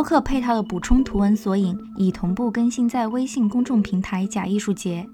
[0.00, 5.06] 播客配套的补充图文索引已同步更新在微信公众平台“假艺术节”。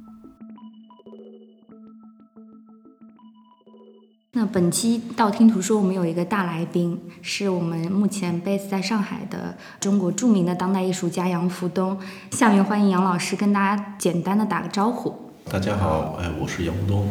[4.31, 11.99] 那本期道听途说，我们有一个大来宾，是我们目前 base 在上海的中国著名的当代艺术家杨福东。
[12.31, 15.13] 下面欢迎杨老师跟大家简单的打个招呼。
[15.51, 17.09] 大家好，哎，我是杨福东。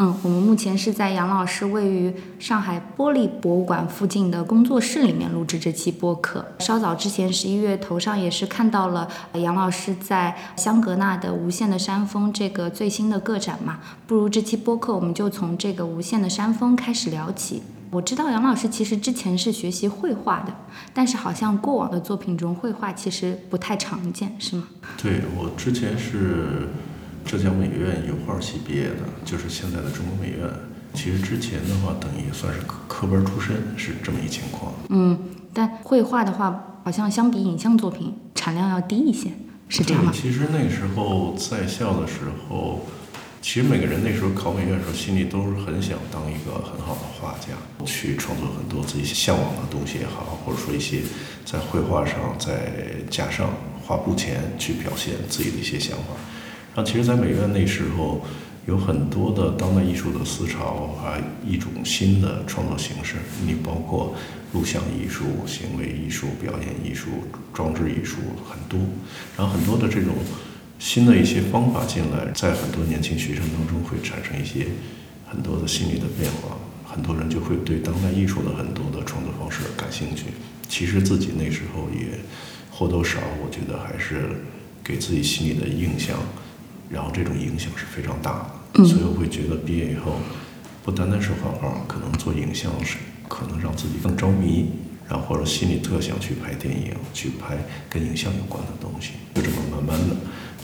[0.00, 6.44] 嗯，我们目前是在杨老师位于上海玻璃博物馆附近的工作室里面录制这期播客。
[6.60, 13.80] 稍早之前，十一月头上也是看到了杨老师在香格纳的《无限的山峰》这个最新的个展嘛。
[14.06, 17.64] 不如这期播客，我们就从这个《无限的山峰》开始聊起。
[17.90, 20.54] 我知道杨老师其实之前是学习绘画的，
[20.94, 24.68] 但是好像过往的作品中绘画其实不太常见，是吗？
[25.02, 26.68] 对我之前是。
[27.28, 30.48] 浙江美院油画系毕业的，就是现在的中国美院。
[30.94, 34.72] 其实之前的话，等于算是科科班出身，是这么一情况。
[34.88, 35.18] 嗯，
[35.52, 39.30] 但绘画的话，好像相比影像作品产量要低一些，
[39.68, 40.10] 是这样吗？
[40.14, 42.14] 其实那时候在校的时
[42.48, 42.86] 候，
[43.42, 47.48] 其实每个人那时候考美院的时候，心里都是很想当一个很好的画家，
[47.84, 51.02] 去创作很多自己向往的东西也好，或者说一些
[51.44, 52.72] 在绘画上，在
[53.10, 53.50] 加上
[53.84, 56.16] 画布前去表现自己的一些想法。
[56.78, 58.24] 那其实，在美院那时候，
[58.64, 63.16] 有很多的当代艺术的思潮啊，一种新的创作形式。
[63.44, 64.14] 你包括
[64.52, 67.08] 录像艺术、行为艺术、表演艺术、
[67.52, 68.18] 装置艺术
[68.48, 68.78] 很多，
[69.36, 70.14] 然后很多的这种
[70.78, 74.68] 新的一些方法进来，在很多年轻学生当中会产生一些
[75.28, 76.56] 很多的心理的变化。
[76.86, 80.26] 很多人就会对当代艺术的很多的创作方式感兴趣。
[80.68, 82.20] 其实自己那时候也
[82.70, 84.28] 或多或少，我觉得还是
[84.84, 86.16] 给自己心里的印象。
[86.90, 90.12] 然后这种影响是非常大的，所以我会觉得毕业以后，
[90.82, 92.96] 不单单是画画，可能做影像是
[93.28, 94.70] 可能让自己更着迷，
[95.06, 97.58] 然后或者心里特想去拍电影，去拍
[97.90, 100.16] 跟影像有关的东西，就这么慢慢的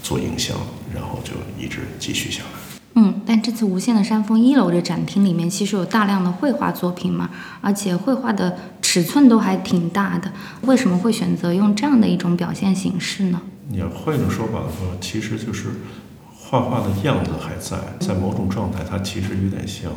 [0.02, 0.56] 做影像，
[0.94, 1.32] 然后就
[1.62, 2.48] 一直继续下来。
[2.94, 7.28] 嗯，但这次无限的山峰一楼这展厅里面其实有大量的绘画作品嘛，
[7.60, 10.32] 而且绘画的尺寸都还挺大的，
[10.62, 13.42] 为什么会选择用这样的一种表现形式呢？
[13.68, 15.68] 你要换一种说法的话，其实就是。
[16.46, 19.90] 画画的样子还在，在某种状态，它其实有点像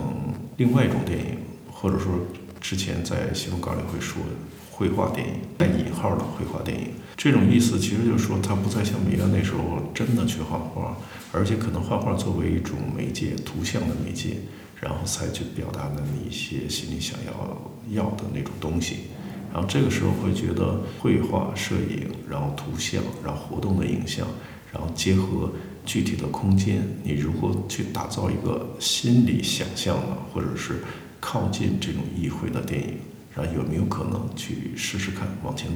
[0.56, 1.38] 另外一种电影，
[1.70, 2.14] 或者说
[2.62, 4.30] 之前在新闻稿里会说的
[4.72, 6.88] 绘画电影，带引号的绘画电影。
[7.18, 10.96] 这种意思其实就是说，它不再像美院那时候真的去画画，
[11.34, 14.38] 而且可能画画作为一种媒介，图像的媒介，
[14.80, 19.10] 然后才去表达那么一些心里想要要的那种东西。
[19.52, 24.26] 然后这个时候会觉得绘画、摄影，然后图像，然后活动的影像，
[24.72, 25.52] 然后结合。
[25.88, 30.84] 具体的空间，你如何去打造一个心理想象的，或者是
[31.22, 32.96] 靠近这种意会的电影？
[33.34, 35.70] 然后有没有可能去试试看往前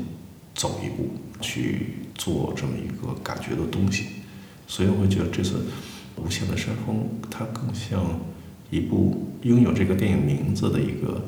[0.54, 4.08] 走一步，去做这么一个感觉的东西？
[4.68, 5.56] 所以我会觉得这次
[6.22, 6.98] 《无限的山峰》
[7.30, 8.20] 它更像
[8.70, 11.24] 一部拥有这个电影名字的一个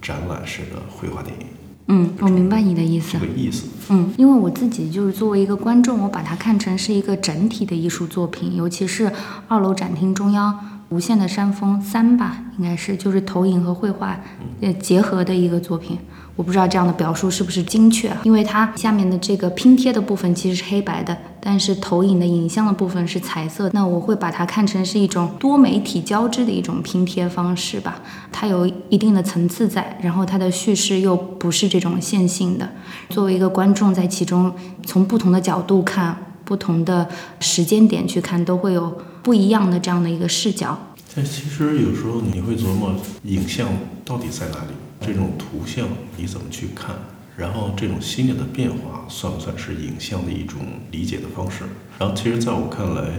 [0.00, 1.46] 展览式的绘画电影。
[1.92, 3.18] 嗯，我明白你的意思。
[3.18, 3.66] 这个意思。
[3.88, 9.10] 嗯，因为我自己就是作为一个观众，我把它看成是一个整体的艺术作品，尤其是
[9.48, 10.56] 二楼展厅中央
[10.90, 14.16] 无限的山峰三吧，应该是就是投影和绘画
[14.60, 15.98] 呃结合的一个作品。
[16.40, 23.68] 我不知道这样的表述是不是精确，因为它下面的这个拼贴的部分其实是黑白的，但是投影的影像的部分是彩色。
[23.74, 28.00] 那我会把它看成是一种多媒体交织的一种拼贴方式吧。
[28.32, 32.66] 它有一定的层次在，然后它的叙事又不是这种线性的。
[33.10, 34.50] 作为一个观众在其中，
[34.86, 36.16] 从不同的角度看，
[36.46, 37.06] 不同的
[37.40, 40.78] 时间点去看，都会有不一样的这样的一个视角。
[41.14, 42.94] 但其实有时候你会琢磨，
[43.24, 43.68] 影像
[44.06, 44.72] 到底在哪里？
[45.00, 46.94] 这种图像你怎么去看？
[47.36, 50.60] 然后这种心理的变化算不算是影像的一种
[50.90, 51.64] 理解的方式？
[51.98, 53.12] 然后其实在我看来，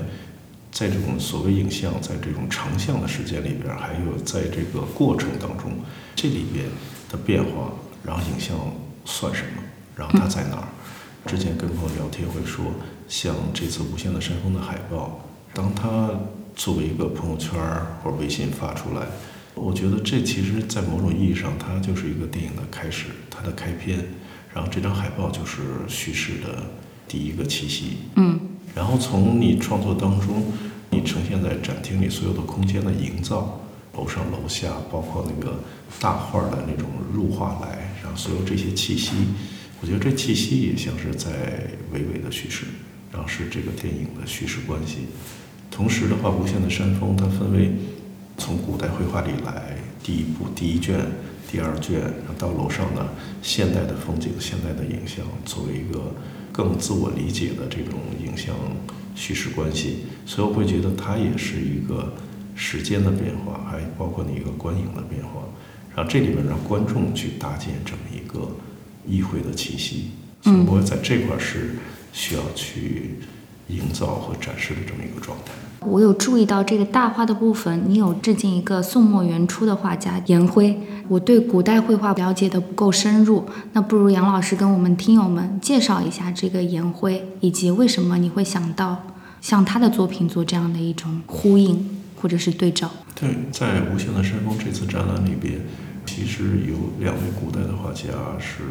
[0.71, 5.71] 在这种所谓影像，在这种成像的时间里边，还有在这个过程当中，
[6.15, 6.65] 这里边
[7.09, 7.71] 的变化，
[8.03, 8.55] 然后影像
[9.05, 9.63] 算什么？
[9.95, 10.67] 然后它在哪儿？
[11.25, 12.65] 之前跟朋友聊天会说，
[13.07, 15.19] 像这次《无限的山峰》的海报，
[15.51, 16.11] 当它
[16.55, 19.07] 作为一个朋友圈儿或者微信发出来。
[19.53, 23.99] 我觉得这其实，在某种意义上，它就是一个电影的开始，它的开篇。
[24.53, 26.63] 然后这张海报就是叙事的
[27.07, 27.97] 第一个气息。
[28.15, 28.39] 嗯。
[28.75, 30.45] 然后从你创作当中，
[30.89, 33.61] 你呈现在展厅里所有的空间的营造，
[33.95, 35.59] 楼上楼下，包括那个
[35.99, 39.11] 大画的那种入画来，然后所有这些气息，
[39.81, 42.65] 我觉得这气息也像是在娓娓的叙事，
[43.11, 44.99] 然后是这个电影的叙事关系。
[45.69, 47.71] 同时的话，《无限的山峰》它分为
[48.37, 50.99] 从古代绘画里来，第一部第一卷、
[51.51, 53.07] 第二卷，然后到楼上的
[53.41, 56.11] 现代的风景、现代的影像，作为一个。
[56.53, 58.53] 更自我理解的这种影像
[59.15, 62.13] 叙事关系，所以我会觉得它也是一个
[62.55, 65.43] 时间的变化，还包括你一个观影的变化，
[65.95, 68.51] 然后这里面让观众去搭建这么一个
[69.07, 70.11] 议会的气息，
[70.41, 71.77] 所以我在这块是
[72.11, 73.15] 需要去
[73.69, 75.53] 营造和展示的这么一个状态。
[75.83, 80.79] 我有注意到这个大画的部分，你有致敬一个宋末元初的画家颜辉。
[81.07, 83.43] 我对古代绘画了解的不够深入，
[83.73, 89.07] 那不如杨老师跟我们听友们介绍一下这个颜辉，以及为什么你会想到
[89.41, 92.89] 像他的作品做这样的一种呼应或者是对照。
[93.15, 95.59] 对，在《无限的山峰》这次展览里边，
[96.05, 98.07] 其实有两位古代的画家
[98.39, 98.61] 是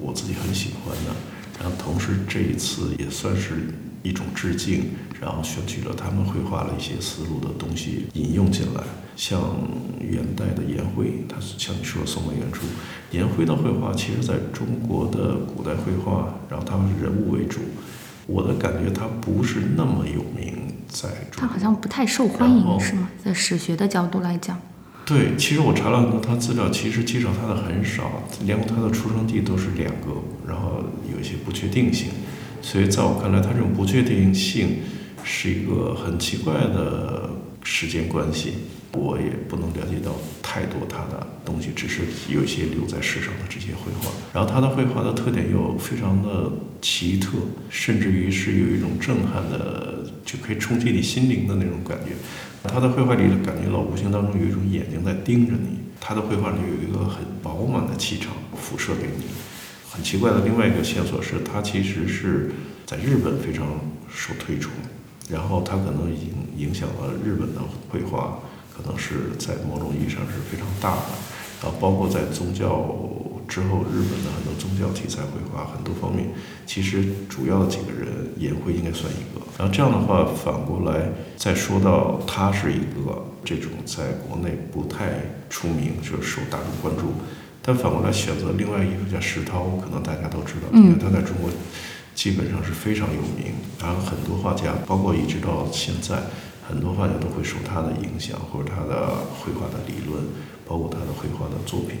[0.00, 1.14] 我自己很喜欢的，
[1.60, 3.72] 然后同时这一次也算是。
[4.02, 4.84] 一种致敬，
[5.20, 8.82] 然后选取了他们绘画的一些思路的东西引用进来，
[9.16, 9.40] 像
[10.00, 12.66] 元代的颜辉，他像你说宋末元初，
[13.10, 17.60] 颜辉的绘画其实在中国的古代绘画，然后他们是人物为主，
[18.26, 23.08] 我的感觉他不是那么有名，在他好像不太受欢迎，是吗？
[23.22, 24.58] 在史学的角度来讲，
[25.04, 32.10] 对，其实我查了很多他资料，其实介绍他的很少，连他的出生地都是两个，然后有一些不确定性。
[32.62, 34.78] 所以，在我看来，它这种不确定性
[35.24, 37.30] 是一个很奇怪的
[37.62, 38.54] 时间关系。
[38.92, 40.12] 我也不能了解到
[40.42, 42.00] 太多他的东西，只是
[42.32, 44.10] 有一些留在世上的这些绘画。
[44.32, 46.50] 然后，他的绘画的特点又非常的
[46.80, 47.36] 奇特，
[47.68, 52.12] 甚至于是有一种震撼的，就可以冲击你心灵的那种感觉。
[52.64, 55.78] 他的绘画里感觉到无形当中有一种眼睛在盯着你。
[56.00, 59.24] 他的绘画里有一个很饱满的气场辐射给你。
[59.98, 62.52] 很奇怪的另外一个线索是，他其实是
[62.86, 63.66] 在日本非常
[64.08, 64.70] 受推崇，
[65.28, 67.60] 然后他可能已经影响了日本的
[67.90, 68.38] 绘画，
[68.72, 71.02] 可能是在某种意义上是非常大的。
[71.60, 72.94] 然后包括在宗教
[73.48, 76.28] 之后，日本的很多宗教题材绘画很多方面，
[76.64, 78.06] 其实主要的几个人，
[78.38, 79.44] 颜辉应该算一个。
[79.58, 85.06] 然后这样的话，反过来再说到他是一个这种在国内不太
[85.50, 87.12] 出名，就是受大众关注。
[87.60, 91.50] 但反过来选择另外一个叫石涛，可能大家都知道，因为他在中国
[92.14, 93.52] 基本上是非常有名。
[93.78, 96.16] 然后很多画家，包括一直到现在，
[96.66, 99.08] 很多画家都会受他的影响，或者他的
[99.38, 100.24] 绘画的理论，
[100.66, 101.98] 包括他的绘画的作品。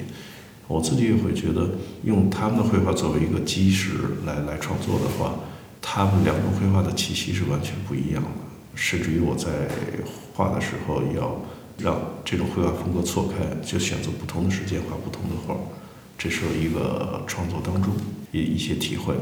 [0.66, 1.68] 我自己也会觉得，
[2.04, 3.90] 用他们的绘画作为一个基石
[4.24, 5.34] 来来创作的话，
[5.82, 8.30] 他们两种绘画的气息是完全不一样的。
[8.74, 9.50] 甚至于我在
[10.32, 11.38] 画的时候要。
[11.78, 15.54] 让这种绘画风格错开，就选择不同的时间画不同的画，
[16.18, 17.92] 这是一个创作当中
[18.32, 19.14] 一一些体会。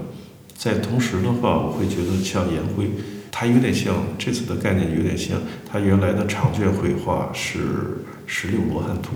[0.56, 2.90] 在同时的话，我会觉得像颜辉，
[3.30, 5.38] 他有点像这次的概念，有点像
[5.70, 7.58] 他原来的长卷绘画是
[8.26, 9.10] 《十六罗汉图》，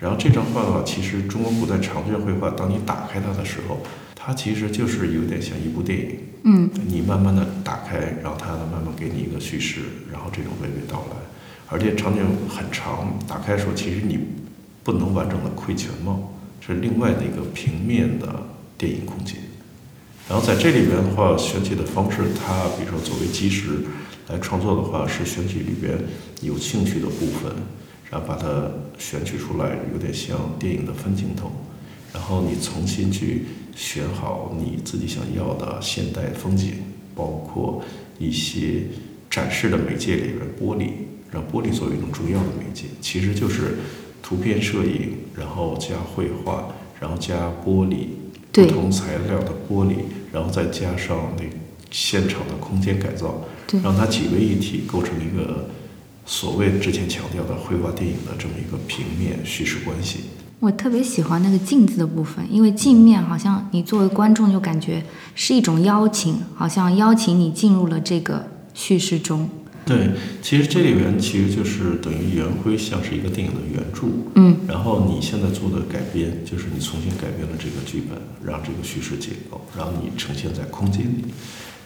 [0.00, 3.78] 然后这张画的话，其实中国古代长卷绘画，当你打开它的时候，
[4.16, 6.18] 它其实就是有点像一部电影。
[6.42, 11.16] 嗯，你慢慢的打开，然后它慢慢给你一个叙事，然后这种娓娓道来。
[11.70, 14.18] 而且场景很长，打开的时候其实你
[14.82, 18.46] 不能完整的窥全貌，是另外的一个平面的
[18.78, 19.36] 电影空间。
[20.28, 23.80] 然后在这里边的话，选取的方式，它比如说作为基石
[24.28, 25.98] 来创作的话，是选取里边
[26.40, 27.52] 有兴趣的部分，
[28.10, 31.50] 然后把它选取出来，有点像电影的分镜头。
[32.12, 33.44] 然后你重新去
[33.76, 36.74] 选好你自己想要的现代风景，
[37.14, 37.82] 包括
[38.18, 38.84] 一些
[39.28, 40.90] 展示的媒介里边玻璃。
[41.30, 43.78] 让玻璃作为一种重要的媒介，其实就是
[44.22, 46.68] 图片摄影，然后加绘画，
[47.00, 48.06] 然后加玻璃，
[48.52, 49.96] 不同材料的玻璃，
[50.32, 51.44] 然后再加上那
[51.90, 53.44] 现场的空间改造，
[53.82, 55.68] 让它几位一体，构成一个
[56.26, 60.20] 所谓之前强调的绘画电影的这么一个平面叙事关系。
[60.60, 65.04] 我特别喜欢那个镜子的部分，因为镜面好像你作为观众就感觉
[65.34, 68.44] 是一种邀请，好像邀请你进入了这个
[68.74, 69.48] 叙事中。
[69.88, 70.10] 对，
[70.42, 81.24] 其实这里边其实就是等于圆规像是一个电影的原著，嗯，然后你现在做的改编就是你重新改编了这个剧本，让这个叙事结构，然后你呈现在空间里，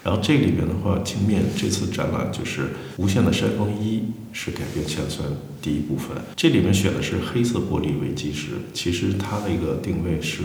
[0.02, 2.62] 然后这里边的话，镜面这次展览就是
[2.96, 3.98] 《无限的山峰一》
[4.32, 5.28] 是改编前算
[5.60, 10.42] 第一部分，这里面选的是黑色玻璃为基石，其实它的一个定位是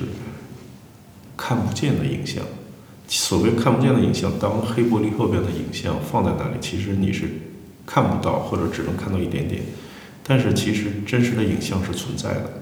[1.36, 2.44] 看不见的影像。
[3.10, 7.24] 所谓看不见的影像，当黑玻璃后边的影像放在那里，其实你是
[7.88, 9.64] 看不到或者只能看到一点点，
[10.22, 12.54] 但是其实真实的影像是存在的。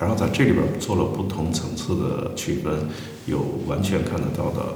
[0.00, 2.88] 然后在这里边做了不同层次的区分，
[3.26, 4.74] 有完全看得到的，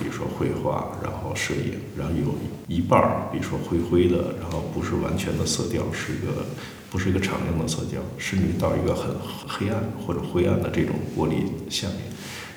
[0.00, 2.34] 比如说绘画，然后摄影，然后有
[2.66, 6.44] 一半儿，比如说灰灰的，然后不是完全的色调，是一个
[6.90, 9.14] 不是一个敞亮的色调，甚至到一个很
[9.46, 11.98] 黑暗或者灰暗的这种玻璃下面。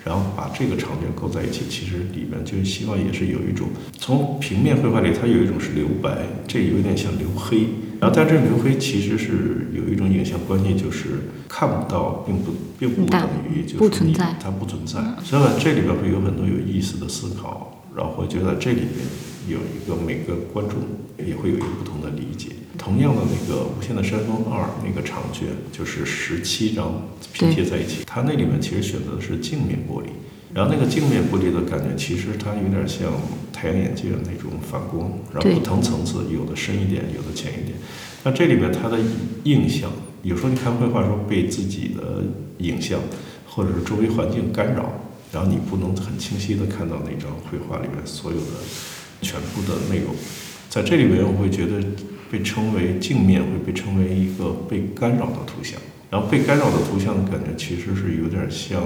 [0.05, 7.67] 然后把这个场景构在一起，其实里面就希望也是有一种从平面绘画里，它有一种是留白，这有点像留黑。
[8.01, 14.99] 然后但这留黑其实是有一种影像关系，就是看不到，并不并不等于就是不存在，它不存在。
[15.23, 18.89] 所以这里边会有很多有意思的思考，然后我觉得这里面
[19.47, 20.79] 有一个每个观众
[21.17, 22.49] 也会有一个不同的理解。
[22.77, 30.07] 同样的那个《无限的山峰二》那个长卷，就是十七张拼贴在一起，它那里面其实选择的是镜面玻璃，
[30.53, 33.13] 然后那个镜面玻璃的感觉，其实它有点像
[33.53, 37.77] 太阳眼镜那种反光，然后不同层次，有的深一点，有的浅一点。
[38.23, 38.97] 那这里面它的
[39.43, 39.91] 印象，
[40.23, 42.23] 有时候你看绘画时候被自己的
[42.57, 42.99] 影像
[43.47, 44.91] 或者是周围环境干扰，
[45.31, 48.45] 然后你不能很清晰的看到那张绘画里面所有的
[49.23, 50.13] 全部的内容。
[50.69, 51.81] 在这里面，我会觉得
[52.29, 55.79] 被称为镜面，会被称为一个被干扰的图像。
[56.11, 58.83] 然后被干扰的图像的感觉，其实是有点像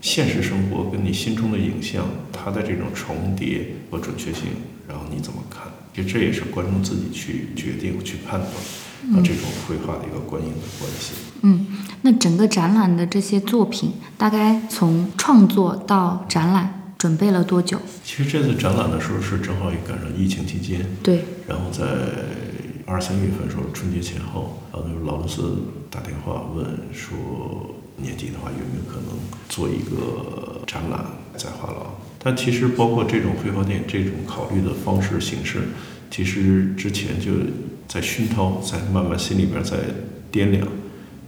[0.00, 4.42] 现实生活跟你心中的影像，它的这种重叠和准确性。
[4.88, 5.62] 然后你怎么看？
[5.94, 11.14] 其实这也是观众自己去决定、去判断和这种绘画的一个观影的关系。
[11.40, 11.66] 嗯，
[12.02, 16.85] 那整个展览的这些作品，大概从创作到展览。
[16.98, 17.78] 准备了多久？
[18.02, 21.24] 其实这次展览的时候是正好也赶上疫情期间，对。
[21.46, 21.84] 然后在
[22.86, 25.58] 二三月份时候，春节前后，然后就劳伦斯
[25.90, 27.16] 打电话问说，
[27.96, 31.04] 年底的话有没有可能做一个展览
[31.36, 31.94] 在画廊？
[32.18, 35.64] 但其实包括这种绘画店这种考虑的方式形式，
[36.10, 37.32] 其实之前就
[37.86, 39.76] 在熏陶，在慢慢心里边在
[40.32, 40.66] 掂量。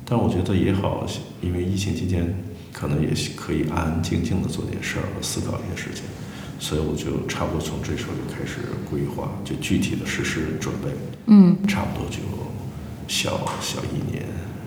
[0.04, 1.06] 但我觉得也好，
[1.42, 2.34] 因为疫情期间。
[2.72, 6.04] 可能也可以安安静静的做点事儿思考一些事情，
[6.58, 8.58] 所以我就差不多从这时候就开始
[8.90, 10.90] 规划，就具体的实施准备。
[11.26, 12.18] 嗯，差不多就
[13.06, 14.24] 小小一年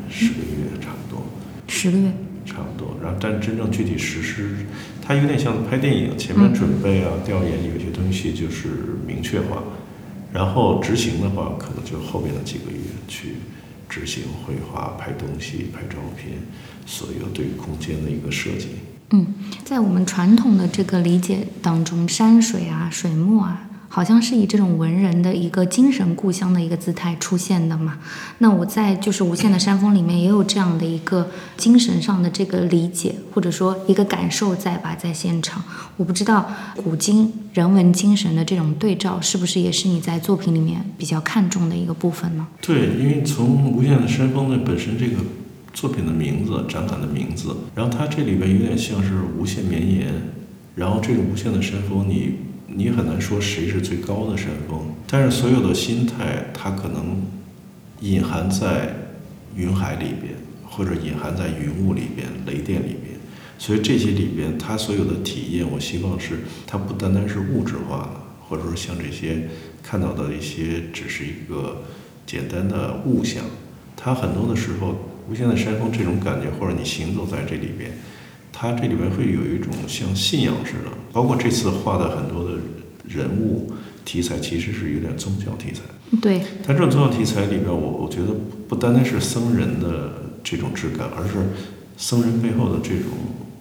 [0.09, 1.25] 十个月，差不多。
[1.67, 2.11] 十个月。
[2.43, 4.65] 差不多，然后但真正具体实施，
[4.99, 9.61] 它有点像拍电影，前面准备啊、调研有些东西就是明确化，
[10.33, 12.77] 然后执行的话，可能就后面的几个月
[13.07, 13.35] 去。
[13.91, 16.37] 执行绘画、拍东西、拍照片，
[16.85, 18.69] 所有对空间的一个设计。
[19.09, 19.27] 嗯，
[19.65, 23.67] 在我们传统的这个理解当中，山水啊、水墨啊。
[23.93, 27.97] 好像是以这种文人的一个精神故乡的一个姿态出现的嘛？
[28.37, 35.61] 那我在就是无限的山峰里面也有这样的一个精神上的这个理解，或者说一个感受在吧，在现场。
[35.97, 36.49] 我不知道
[36.81, 42.47] 古今人文精神的这种对照，是不是也是你在作品里面比较看重的一个部分呢？
[42.61, 45.17] 对，因为从无限的山峰的本身这个
[45.73, 50.07] 作品的名字、展览的名字，然后它这里边有点像是无限绵延，
[50.75, 52.35] 然后这个无限的山峰你。
[52.73, 57.21] 你很难说谁是最高的山峰，但是所有的心态，它可能
[57.99, 58.95] 隐含在
[59.55, 60.33] 云海里边，
[60.65, 63.19] 或者隐含在云雾里边、雷电里边。
[63.59, 69.47] 所以这些里边，它所有的体验，我希望是它不单单是物质化的，或者说像这些
[69.83, 71.83] 看到的一些只是一个
[72.25, 73.43] 简单的物象，
[73.95, 74.95] 它很多的时候，
[75.29, 77.91] 无限的山峰这种感觉，或者你行走在这里边。
[78.61, 82.59] 它这里面会有一种像信仰似的，包括这次画的很多的
[83.07, 83.73] 人物
[84.05, 85.81] 题材，其实是有点宗教题材。
[86.21, 86.43] 对。
[86.67, 88.27] 但这种宗教题材里边，我我觉得
[88.67, 90.11] 不单单是僧人的
[90.43, 91.33] 这种质感，而是
[91.97, 93.09] 僧人背后的这种，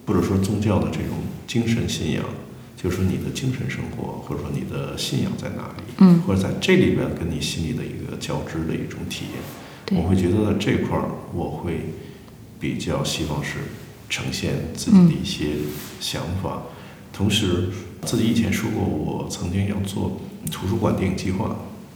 [0.05, 1.17] 或者说宗教的这种
[1.47, 2.23] 精神信仰，
[2.77, 5.93] 就是说你的精神生活，或者说你的信仰在哪里？
[5.97, 6.21] 嗯。
[6.27, 9.99] 或者在这里边跟你心里的一个交织的一种体验。
[9.99, 11.89] 我会觉得在这块儿，我会
[12.59, 13.57] 比较希望是。
[14.11, 15.45] 呈现自己的一些
[16.01, 16.63] 想法，
[17.13, 17.69] 同时
[18.03, 20.19] 自己以前说过，我曾经要做
[20.51, 21.55] 图书馆电影计划，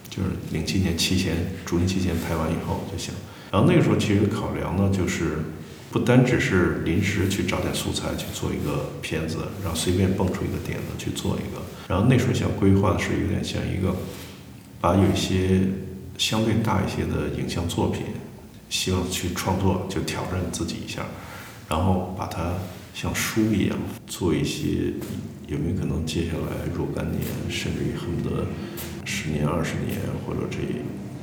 [0.09, 3.13] 就是零七年期前，竹林期前拍完以后就想，
[3.51, 5.39] 然后那个时候其实考量呢，就是
[5.91, 13.93] 不单只是临时去找点素材去做一个片子，然后随便蹦出一个点子去做一个，然后那时候想规划的是有点像一个，
[14.79, 15.67] 把有一些
[16.17, 18.03] 相对大一些的影像作品，
[18.69, 21.05] 希望去创作，就挑战自己一下。
[21.69, 22.53] 然后把它
[22.93, 24.93] 像书一样做一些，
[25.47, 28.45] 有没有可能接下来若干年，甚至于恨不得
[29.03, 30.57] 十年、二十年，或者这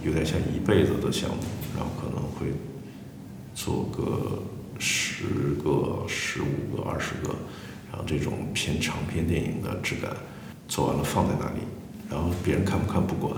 [0.07, 1.37] 有点像一辈子的项目，
[1.77, 2.53] 然后可能会
[3.55, 4.43] 做个
[4.79, 5.25] 十
[5.63, 7.35] 个、十五个、二十个，
[7.91, 10.11] 然后这种偏长篇电影的质感
[10.69, 11.61] 做完了放在那里，
[12.11, 13.35] 然后别人看不看不管，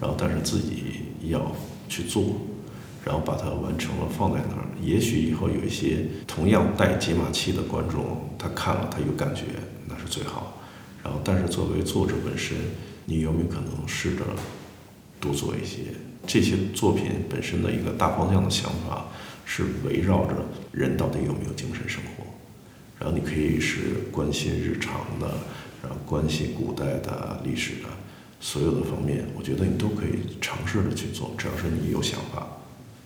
[0.00, 1.52] 然后但是自己要
[1.88, 2.24] 去做。
[3.04, 4.67] 然后把它完成了，放在那儿。
[4.82, 9.42] 也许以后有一些同样带解码器的观众，他看了他有感觉，
[9.86, 10.62] 那是最好。
[11.02, 12.56] 然后，但是作为作者本身，
[13.04, 14.24] 你有没有可能试着
[15.20, 15.78] 多做一些？
[16.26, 19.06] 这些作品本身的一个大方向的想法
[19.46, 20.34] 是围绕着
[20.72, 22.24] 人到底有没有精神生活。
[22.98, 23.78] 然后你可以是
[24.10, 25.28] 关心日常的，
[25.82, 27.88] 然后关心古代的历史的，
[28.40, 32.46] 所有的方面，我觉得你都可以尝试着去做，只要是你有想法。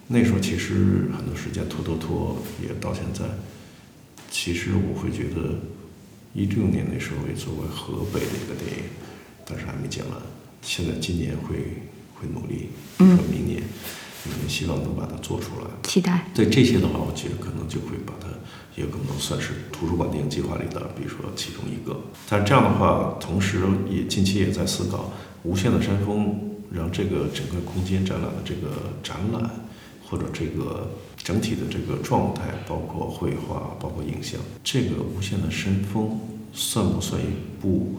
[0.09, 3.25] 那时候其实很多时间拖拖拖，也到现在。
[4.31, 5.59] 其实我会觉得，
[6.35, 8.85] 一六年那时候也作为河北的一个电影，
[9.47, 10.17] 但是还没剪完。
[10.63, 11.57] 现在今年会
[12.15, 13.63] 会努力，说明年，
[14.25, 15.67] 明年希望能把它做出来。
[15.83, 16.27] 期待。
[16.35, 18.29] 对这些的话，我觉得可能就会把它，
[18.75, 22.01] 也可能算是图书馆电影计划里的，比如说其中一个。
[22.29, 26.39] 但这样的话，同时也近期也在思考，无限的山峰
[26.71, 29.51] 让这个整个空间展览的这个展览。
[30.13, 36.21] 或者这个整体的这个状态，包括绘画，包括影像，这个无限的山峰
[36.53, 37.25] 算不算一
[37.63, 37.95] 部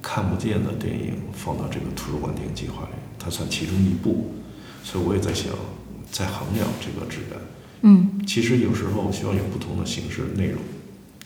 [0.00, 1.14] 看不见的电影？
[1.32, 4.32] 放到这个图书馆电影计划里，它算其中一部。
[4.84, 5.52] 所以我也在想，
[6.12, 7.40] 在衡量这个质感。
[7.82, 10.60] 嗯，其实有时候希望有不同的形式内容，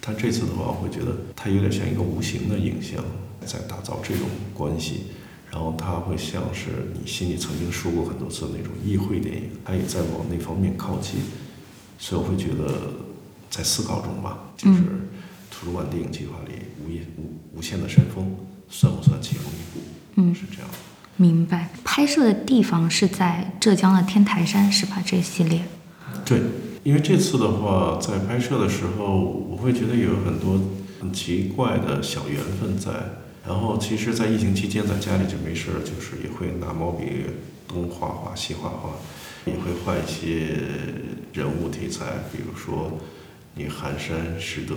[0.00, 3.04] 但这次的话，我会觉得它有点像一个无形的影像，
[3.44, 5.08] 在打造这种关系。
[5.52, 11.20] 然后它会像是你心里曾经说过很多次那种议会电影，它也在往那方面靠近，
[11.98, 12.90] 所以我会觉得
[13.50, 14.80] 在思考中吧，就是
[15.50, 18.34] 图书馆电影计划里无限无无限的山峰
[18.70, 19.84] 算不算其中一部？
[20.16, 20.68] 嗯，是这样。
[21.18, 21.68] 明白。
[21.84, 25.02] 拍摄的地方是在浙江的天台山是吧？
[25.04, 25.62] 这系列。
[26.24, 26.40] 对，
[26.82, 30.58] 因为这次的话，在拍摄的时候，我会觉得有很多
[30.98, 32.90] 很奇怪的小缘分在。
[33.44, 37.26] 然后，其实，在疫情期间，在家里就没事儿，就是也会拿毛笔
[37.66, 38.94] 东画画西画画，
[39.44, 40.56] 也会画一些
[41.32, 43.00] 人物题材，比如说
[43.54, 44.74] 你寒山拾得，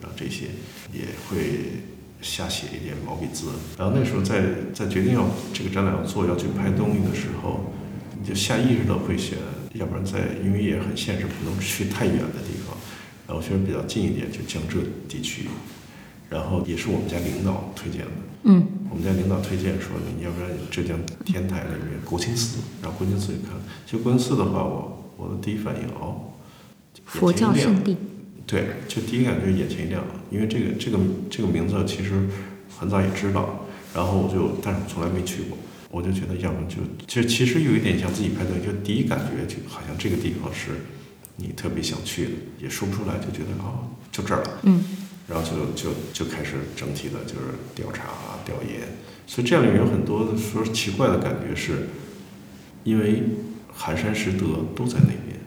[0.00, 0.46] 然后这些
[0.92, 1.82] 也会
[2.22, 3.46] 瞎写一点毛笔字。
[3.76, 7.72] 然后那时候在在决定要这个展览要做要去拍东西的时候，
[8.16, 9.36] 你就下意识的会选，
[9.74, 12.76] 要不然在因为也很现实，不能去太远的地方，
[13.26, 15.48] 然后选比较近一点，就江浙地区。
[16.34, 18.10] 然后也是我们家领导推荐的，
[18.42, 23.54] 嗯，我们家领导推荐说，你要不然浙江天台那边国清寺，然后国清寺一看，
[23.86, 26.34] 其实国清寺的话，我我的第一反应哦，
[27.04, 27.96] 佛教圣地，
[28.48, 30.98] 对，就第一感觉眼前一亮，因为这个这个
[31.30, 32.26] 这个名字其实
[32.76, 35.56] 很早也知道，然后我就，但是我从来没去过，
[35.92, 40.72] 我就觉得要不就就其实有一点像自己拍的，就第一感觉就好像这个地方是
[41.36, 44.82] 你特别想去的，也说不出来，就觉得哦，就这儿了，嗯。
[45.26, 48.88] 然后就就就开始整体的就是调查啊调研，
[49.26, 51.88] 所以这样有很多的说奇怪的感觉，是
[52.82, 53.22] 因为
[53.72, 54.44] 寒山拾得
[54.76, 55.40] 都在那边，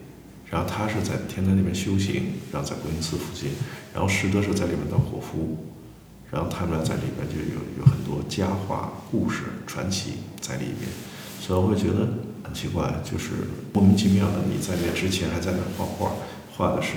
[0.50, 3.50] 然后他是在天台那边修行，然后在国清寺附近，
[3.94, 5.64] 然后拾得是在里面当伙夫，
[6.32, 10.90] 然后他们俩在里边就有有很多佳话故事传奇在里面，
[11.40, 13.30] 所以我会觉得很奇怪，就是
[13.72, 16.12] 莫名其妙的你在那之前还在那画画。
[16.58, 16.90] 画的是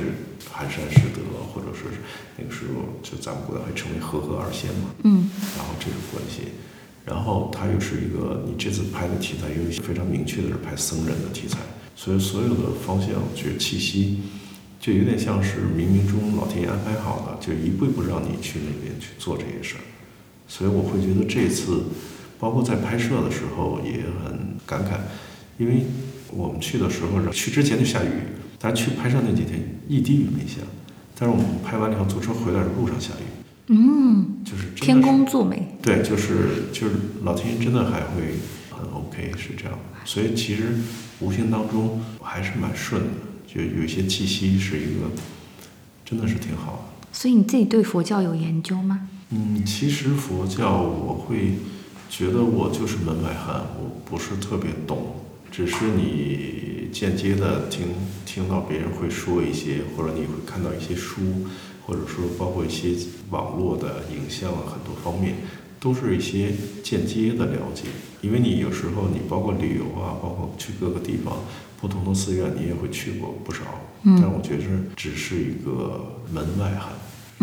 [0.51, 1.21] 寒山拾得，
[1.53, 1.97] 或者说是
[2.35, 6.49] 那个时候就咱们古代会称为和合二仙嘛，嗯，然后这种关系，
[7.05, 11.59] 然后它又是一个你这次拍的题材有一些非常明确的是拍僧人的题材，
[11.95, 14.21] 所以所有的方向就是气息
[14.79, 19.85] 就有点像是冥冥中老天爷安排好的，就一步一步让你去那边去做这些事儿，
[20.47, 21.83] 所以我会觉得这次
[22.39, 24.97] 包括在拍摄的时候也很感慨，
[25.59, 25.85] 因为
[26.31, 28.09] 我们去的时候去之前就下雨。
[28.61, 30.57] 咱去拍摄那几天一滴雨没下，
[31.17, 36.93] 但是我们拍完了以后坐车回来的路上下雨，嗯，就是天公作美，对，就是就是
[37.23, 38.35] 老天爷真的还会
[38.69, 40.75] 很 OK 是这样，所以其实
[41.21, 43.09] 无形当中还是蛮顺的，
[43.47, 45.09] 就有一些气息是一个
[46.05, 47.07] 真的是挺好的。
[47.11, 49.09] 所以你自己对佛教有研究吗？
[49.31, 51.55] 嗯，其实佛教我会
[52.11, 55.15] 觉得我就是门外汉，我不是特别懂。
[55.51, 57.87] 只是你间接的听
[58.25, 61.21] 听到别人会说一些，或者你会看到一些书，
[61.85, 62.95] 或者说包括一些
[63.29, 65.35] 网络的影像啊，很多方面
[65.79, 67.83] 都是一些间接的了解。
[68.21, 71.37] 因为你有时候你包括旅游啊，包括去各个地方，
[71.81, 73.61] 不同的寺院你也会去过不少。
[74.03, 74.17] 嗯。
[74.21, 74.63] 但我觉着
[74.95, 76.93] 只是一个门外汉，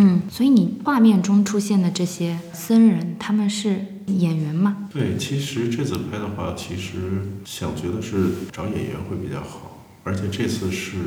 [0.01, 4.89] 嗯，所以你画面中出现的这些僧人，他们是演员吗？
[4.93, 10.99] 对，其实这次拍的话，其实想觉得是找演员会比较好，而且这次是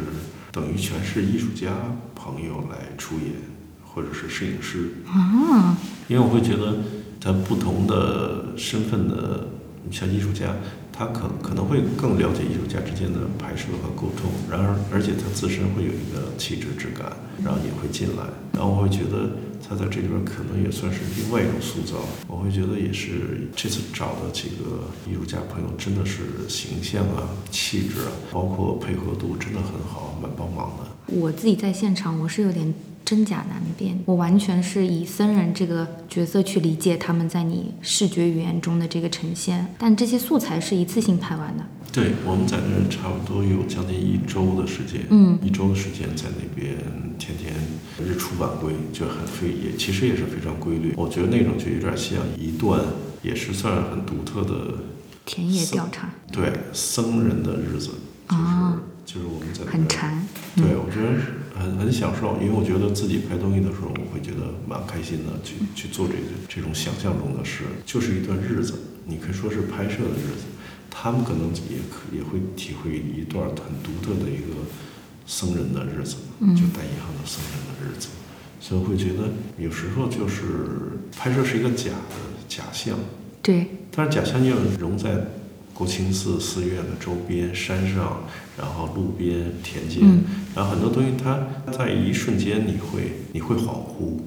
[0.51, 1.71] 等于全是艺术家
[2.13, 3.31] 朋友来出演，
[3.85, 4.91] 或者是摄影师。
[5.07, 5.77] 啊，
[6.09, 6.79] 因为我会觉得
[7.21, 9.47] 他不同的身份的，
[9.89, 10.53] 像艺术家，
[10.93, 17.11] 他可可能会更了解艺术家之间的拍摄和沟通，然而而且他自身会有一个气质质感，
[17.43, 18.23] 然后也会进来，
[18.53, 19.31] 然后我会觉得
[19.67, 31.15] 他在这里边可能也算是另外一种塑造，我会觉得也是这次找的几个艺术家朋友真的是形象啊、气质啊，包括配合度真的很好，蛮帮忙的。
[31.15, 32.73] 我自己在现场，我是有点
[33.11, 41.65] 真假难辨，我完全是以僧人这个角色去理解他们在你视觉语言中的这个呈现，但这些素材是一次性拍完的。
[41.91, 46.77] 对，我们在那儿差不多有将近一周的时间，嗯一周的时间在那边
[47.19, 47.53] 天天
[48.01, 50.93] 日出晚归，就很非也其实也是非常规律。
[50.95, 52.79] 我觉得那种就有点像一段，
[53.21, 54.75] 也是算很独特的
[55.25, 57.89] 田野调查对僧人的日子，
[58.29, 68.73] 就是、啊就是我们在很馋，对，我觉得很很享受，因为我觉得自己拍东西的时候，我会觉得蛮开心的，去去做这个这种想象中的事，就是一段日子，
[69.05, 70.45] 你可以说是拍摄的日子，
[70.89, 74.63] 他们可能也可也会体会一段很独特的一个
[75.25, 76.55] 僧人的日子，嗯。
[76.55, 78.07] 就带银行的僧人的日子，
[78.59, 82.15] 所以会觉得有时候就是拍摄是一个假的
[82.47, 82.97] 假象，
[83.41, 85.27] 对，但是假象又融在
[85.73, 88.23] 国清寺寺院的周边、山上，
[88.61, 90.23] 然后路边、田间，嗯
[90.55, 91.39] 然后很多东西它
[91.71, 94.21] 在一瞬间你会你会恍惚，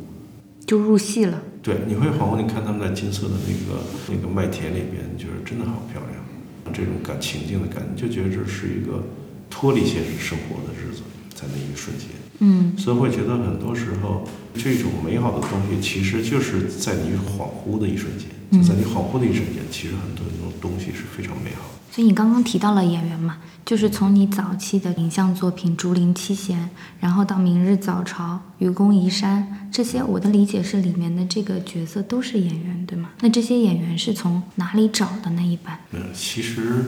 [0.67, 1.41] 就入戏了。
[1.63, 2.37] 对，你会恍惚。
[2.37, 9.05] 你看他们在金色的那个那个麦田里边，你觉得真的好漂亮，这种感情境的感觉，就觉得这是一个
[9.49, 11.03] 脱离现实生活的日子，
[11.35, 12.09] 在那一瞬间。
[12.41, 21.74] 嗯所以会觉得很多时候，这种美好的东西，其实就是在你恍惚的一瞬间，就在你恍惚的一瞬间，其实很多那种东西是非常美好的。
[21.95, 26.59] 所以你刚刚提到了演员嘛，就是从你早期的影像作品《竹林七贤》，
[26.99, 33.11] 然后到《明日早朝》《愚公移山》这些，我的理解是里面的这个角色都是演员，对吗？
[33.21, 35.79] 那这些演员是从哪里找的那一版？
[35.93, 36.87] 嗯，其实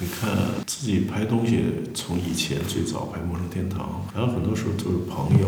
[0.00, 0.28] 你看
[0.66, 1.62] 自己拍东西，
[1.94, 5.46] 从以前最早拍《陌生天堂》，然后很多时候都是朋友、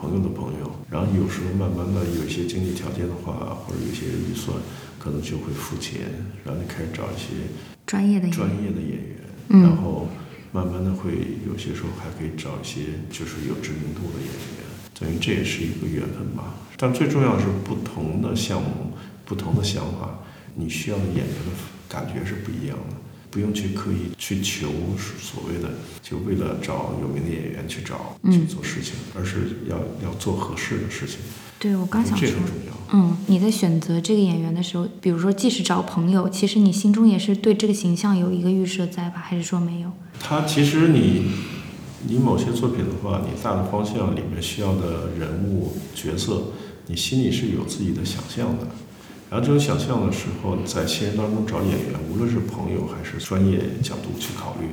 [0.00, 3.32] 朋友的朋友，然后有时候慢慢的有一些经济条件的话，
[3.66, 4.56] 或者有些预算，
[5.00, 6.02] 可能就会付钱，
[6.44, 7.50] 然后你开始找一些
[7.86, 8.64] 专业的演专员。
[8.64, 9.16] 业的演员，
[9.48, 10.08] 嗯然后
[10.52, 11.12] 慢慢的会
[11.46, 14.64] 有些时候还可以找一些就是有知名度的演员，
[14.98, 16.54] 等于这也是一个缘分吧。
[16.76, 18.92] 但最重要的是不同的项目、
[19.24, 20.18] 不同的想法，
[20.54, 21.52] 你需要的演员的
[21.88, 22.96] 感觉是不一样的，
[23.30, 24.68] 不用去刻意去求
[24.98, 25.70] 所谓的
[26.02, 31.18] 就为了找有名的演员去找嗯去做事情，而是要要做合适的事情，
[31.64, 32.74] 对，我刚想说这很，重要。
[32.92, 39.18] 嗯，你在选择这个演员的时候，比如说即使找朋友，其实你心中也是对这个形象有一个预设在吧？
[39.18, 39.90] 还是说没有？
[40.20, 41.30] 他其实你
[42.06, 46.48] 你某些作品的话，你大的方向里面需要的人物角色，
[46.88, 48.66] 你心里是有自己的想象的。
[49.30, 54.66] 然后这种想象的时候，在现实当中找演员，无论是朋友还是专业角度去考虑，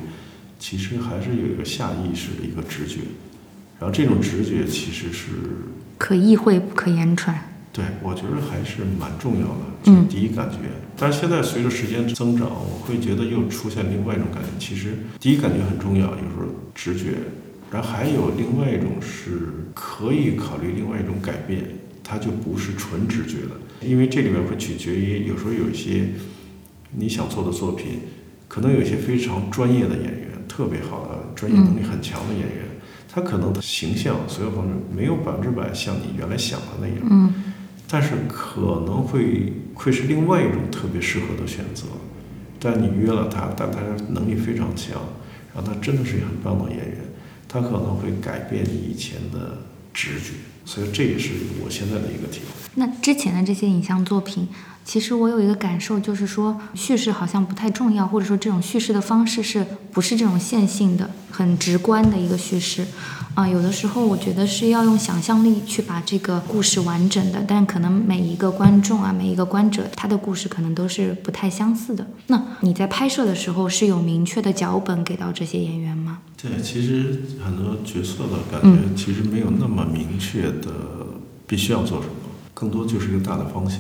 [0.59, 2.99] 其实还是有一个下意识的一个直觉。
[3.79, 5.27] 然后这种直觉其实是
[6.01, 7.39] 可意会不可言传。
[7.71, 10.57] 对，我觉得还是蛮重要的，就是嗯第一感觉。
[10.97, 14.49] 但是现在随着时间增长，我会觉得又出现另外一种感觉。
[14.57, 17.13] 其实第一感觉很重要，有时候直觉，
[17.71, 21.63] 然后还有另外一种是可以考虑另外一种改变，
[22.03, 26.09] 它就不是纯直觉的，因为这里面会取决于有时候有一些
[26.89, 27.99] 你想做的作品，
[28.47, 32.65] 可能有一些非常专业的演员，特别好的专业能力很强的演员，
[33.11, 36.97] 他可能形象所有方面没有百分之百像你原来想的那样。
[37.09, 37.33] 嗯
[37.93, 41.87] 但是可能会会是另外一种特别适合的选择，
[42.57, 43.79] 但你约了他，但他
[44.13, 44.93] 能力非常强，
[45.53, 46.97] 然后他真的是一个很棒的演员，
[47.49, 49.57] 他可能会改变你以前的
[49.93, 51.31] 直觉，所以这也是
[51.65, 52.71] 我现在的一个体会。
[52.75, 54.47] 那之前的这些影像作品，
[54.83, 62.85] 其实我有一个感受，就是说叙事好像不太重要，或者说这种叙事的方式是不是这种线性的、很直观的一个叙事？
[63.33, 72.05] 啊、有的时候我觉得是要用想象力去把这个故事完整的，但可能每一个观众啊，每一个观者他的故事可能都是不太相似的。
[72.27, 76.19] 那你在拍摄的时候是有明确的脚本给到这些演员吗？
[76.41, 80.67] 对，其实很多角色的感觉其实没有那么明确的
[81.47, 82.13] 必须要做什么，
[82.53, 83.79] 更多就是一个大的方向。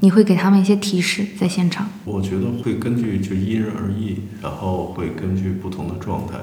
[0.00, 1.88] 你会给他们一些提示在现场？
[2.04, 6.38] 我觉得会根据就因人而异，然后会根据不同的状态，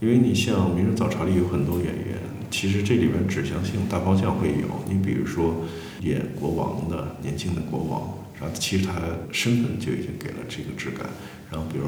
[0.00, 2.18] 因为你像《明日早茶》里有很多演员，
[2.50, 4.68] 其实这里边指向性大方向会有。
[4.88, 5.54] 你比如说
[6.02, 8.94] 演国王的年轻的国王，然后其实他
[9.32, 11.06] 身份就已经给了这个质感。
[11.50, 11.86] 然后比如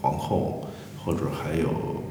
[0.00, 0.66] 皇后，
[0.98, 2.02] 或者还有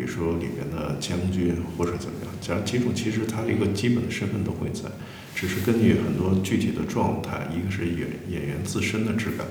[0.00, 4.88] 比如说里面的将军或者怎么样，这样几种其实他一个基本的身份都会在，
[5.34, 9.46] 只是根据很多具体的状态，一个是演演员自身的质感。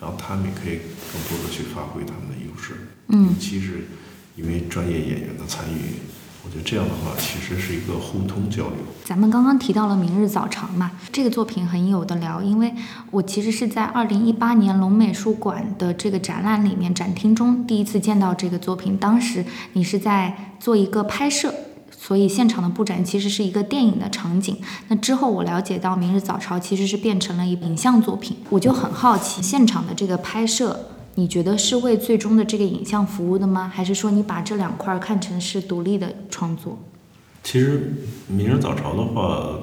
[0.00, 0.80] 然后他们也可以
[1.12, 2.74] 更多的去发挥他们的优势，
[3.10, 3.84] 嗯，其是
[4.34, 6.02] 因为专业演员的参与，
[6.44, 8.76] 我觉得这样的话其实是一个互通交流。
[9.04, 12.74] 咱们刚刚提到了《明日早朝》嘛，这个作品很有的聊，因为
[13.12, 21.54] 我其实是在二零一八年龙美术馆的这个展览里面展厅中第一次见到这个作品，当时你是在做一个拍摄。
[21.96, 24.56] 所以现场的布展其实是一个电影的场景。
[24.88, 28.36] 那之后我了解到，《明日早朝》其实是变成了一影像作品。
[28.50, 33.68] 我就很好奇，现场的这个拍摄，你觉得是为最终的这个影像服务的吗？
[33.68, 36.78] 还是说你把这两块看成是独立的创作？
[37.42, 37.92] 其实
[38.32, 39.58] 《明日早朝》的话，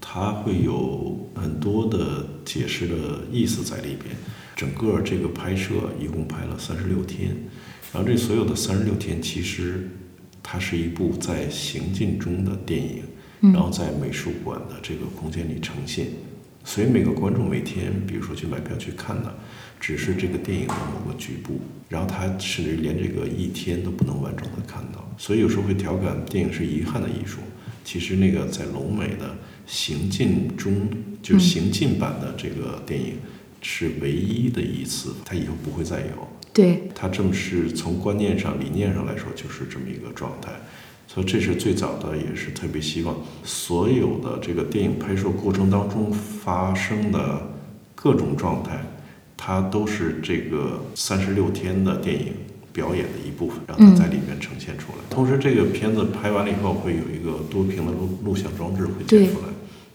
[0.00, 2.94] 它会有很多的解释的
[3.30, 4.14] 意思在里边。
[4.56, 7.36] 整个这个拍摄一共拍了三十六天，
[7.92, 9.88] 然后这所有的三十六天其实。
[10.42, 13.04] 它是一部在行进中的电影，
[13.52, 16.06] 然后在美术馆的这个空间里呈现，
[16.64, 19.32] 所以每个观众每天，比如说去买票去看的，
[19.80, 27.38] 只是这个电影的某个局部，然后他甚至连这个一天都不能完整的看到，所以有时候会调侃电影是遗憾的艺术。
[27.82, 29.34] 其实那个在龙美的
[29.66, 30.86] 行进中，
[31.22, 33.14] 就行进版的这个电影，
[33.62, 36.28] 是唯一的一次，它以后不会再有。
[36.52, 40.52] 对，它正是从观念上、理念上来说，就是这么一个状态。
[41.08, 47.50] 所以这是最早的，也是特别希望所有的这个电影拍摄过程当中发生的
[47.96, 48.80] 各种状态，
[49.42, 52.34] 它都是这个三十六天的电影
[52.74, 54.98] 表演的一部分，让它在里面呈现出来。
[55.08, 59.48] 同时，这个片子拍完了以后，会有一个多屏的录录像装置会接出来，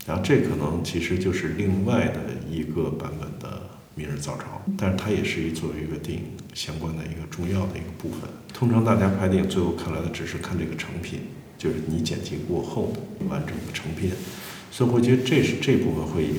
[0.08, 3.62] 然后这可能其实就是另外的一个版本的。
[3.98, 8.30] 明日早朝，但是它也是一作为一个电影相关的一个重要的一个部分。
[8.54, 11.22] 通常大家拍电影最后看来的只是看这个成品，
[11.58, 14.12] 就是你剪辑过后的完整的成片，
[14.70, 16.34] 所以我觉得这是这部分会有，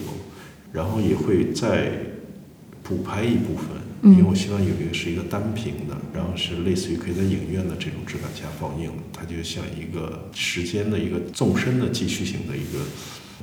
[0.71, 1.93] 然后也会再
[2.87, 12.79] 补拍一部分，因为我希望有一个是一个单屏的，然后是类似于可以在影院的这种质感下放映，它就像一个时间的一个纵深的继续性的一个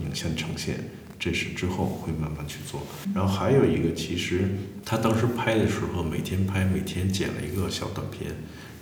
[0.04, 0.76] 影像呈现。
[1.20, 2.82] 这是之后会慢慢去做，
[3.16, 4.50] 然后还有一个，其实
[4.84, 8.30] 他当时拍的时候，每天拍，每天剪了一个小短片，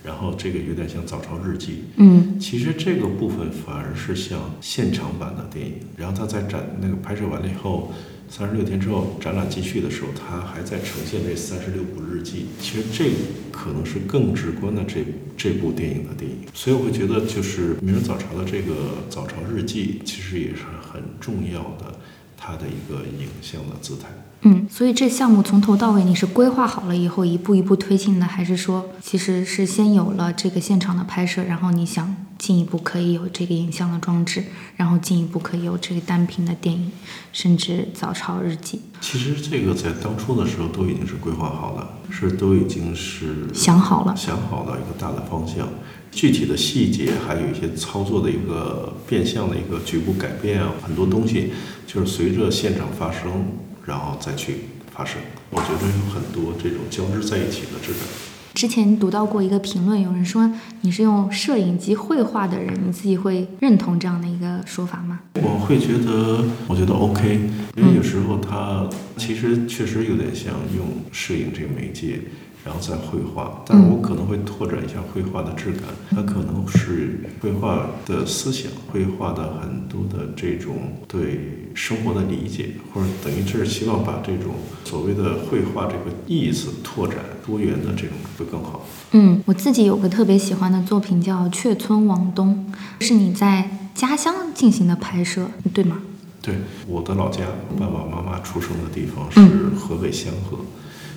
[0.04, 1.84] 然后这个有点像早朝日记。
[1.98, 5.74] 嗯，其实这个部分反而是像现场版的电影。
[5.96, 7.94] 然后他在展那个拍摄完了以后，
[8.32, 12.46] 三十六天之后展览继续的时候，他还在呈现这三十六部日记。
[12.62, 13.12] 其实这
[13.52, 15.04] 可能是更直观的这
[15.36, 16.38] 这部电影的电影。
[16.54, 22.00] 所以我会觉得，就是《明日早朝》的这个早朝日记，其实也是很重要的。
[22.44, 24.08] 它的一个影像的姿态。
[24.42, 34.44] 嗯，所以这项目从头到尾你是规划好了以后一步一步推进的，还是说其实是先有了这个现场的拍摄，然后你想进一步可以有这个影像的装置，
[34.76, 36.92] 然后进一步可以有这个单屏的电影，
[37.32, 38.82] 甚至早朝日记。
[39.00, 45.70] 其实这个在当初的时候都已经是规划好了，是都已经是想好了，想好了一个大的方向。
[46.12, 51.54] 具体的细节还有一些操作的一个变相的一个局部改变啊，很多东西
[51.86, 53.46] 就是随着现场发生，
[53.86, 55.22] 然后再去发生。
[55.52, 58.31] 我觉得有很多这种交织在一起的质感。
[58.62, 60.48] 之前读到过一个评论，有人说
[60.82, 65.20] 你是用摄影机绘画的人，你自己会认同这样的一个说法吗？
[65.34, 67.42] 我会觉得，我觉得 OK，
[67.76, 72.20] 因为有时候它其实确实有点像用摄影这个媒介。
[72.64, 80.76] 然后再绘画，但是我可能会拓展一下绘画的质感，它可能是绘画的思想，绘画的很多的这种
[81.08, 84.54] 对生活的理解，或者等于这是希望把这种
[84.86, 88.86] 所谓的绘画这个意思拓展多元的这种会更好。
[89.14, 92.72] 嗯，我自己有个特别喜欢的作品叫《雀村往东》，
[93.04, 95.98] 是你在家乡进行的拍摄，对吗？
[96.44, 96.56] 对，
[96.88, 97.44] 我的老家，
[97.80, 99.42] 爸爸妈妈出生的地方是
[99.76, 100.60] 河北香河。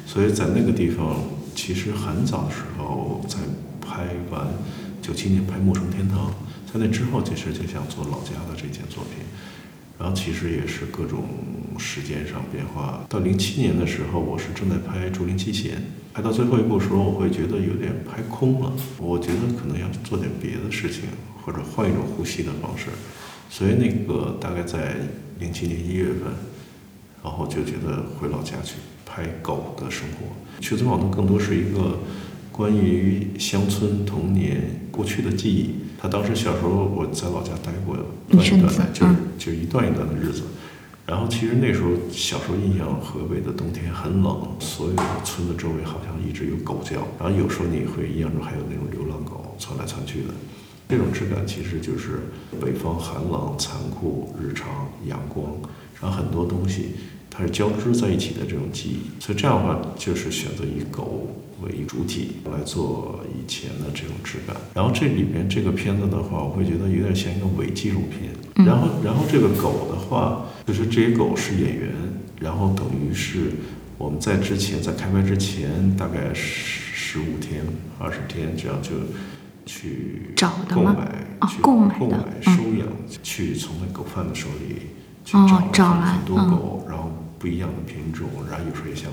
[0.07, 1.23] 所以在那个地方，
[1.55, 3.41] 其实很早的时候才
[3.81, 4.47] 拍完，
[5.03, 6.31] 九七年拍《陌生天堂》，
[6.73, 9.25] 在那之后其实就想做老家的这件作品，
[9.99, 11.25] 然后其实也是各种
[11.79, 13.05] 时间上变化。
[13.09, 15.73] 到零七年的时候，我是正在拍《竹林七贤》，
[16.13, 21.05] 拍到最后一部时候，我会觉得有点拍空了，我觉得可能要做点别的事情，
[21.43, 22.87] 或者换一种呼吸的方式，
[23.51, 24.97] 所以那个大概在
[25.41, 26.33] 零七年一月份，
[27.23, 28.75] 然后就觉得回老家去。
[29.15, 30.27] 拍狗的生活，
[30.69, 32.01] 《雪村往东》更多是一个
[32.51, 35.77] 关于乡村童年过去的记忆。
[35.97, 37.97] 他当时小时候我在老家待过
[38.29, 40.43] 一段一段的，就是就一段一段的日子。
[41.07, 50.35] 然后其实那时候小时候印象，河北的冬天很冷，所有的村子周围好像一直有狗叫，然后有时候你会印象中还有那种流浪狗窜来窜去的。
[50.89, 52.19] 这种质感其实就是
[52.61, 54.69] 北方寒冷、残酷、日常、
[55.07, 55.55] 阳光，
[56.03, 56.97] 然后很多东西
[57.37, 59.21] 它是交织在一起的这种记忆。
[59.21, 61.29] 所以这样的话，就是选择以狗
[61.63, 64.57] 为主体来做以前的这种质感。
[64.75, 68.31] 然后这里边这个片子的话，我会觉得有点像一个伪纪录片。
[68.65, 71.93] 然后，然后这个狗的话，就是这些狗是演员，
[72.41, 73.51] 然后等于是
[73.99, 77.65] 我们在之前在开拍之前，大概十十五天、
[77.99, 78.91] 二十天这样就。
[79.67, 80.95] 去找的吗？
[81.49, 82.87] 去购买、购买、收养，
[83.23, 84.77] 去从那狗贩子手里
[85.25, 85.33] 去
[85.73, 87.11] 找了很多狗，然后
[87.45, 89.13] 不一样的品种，然后有时候也像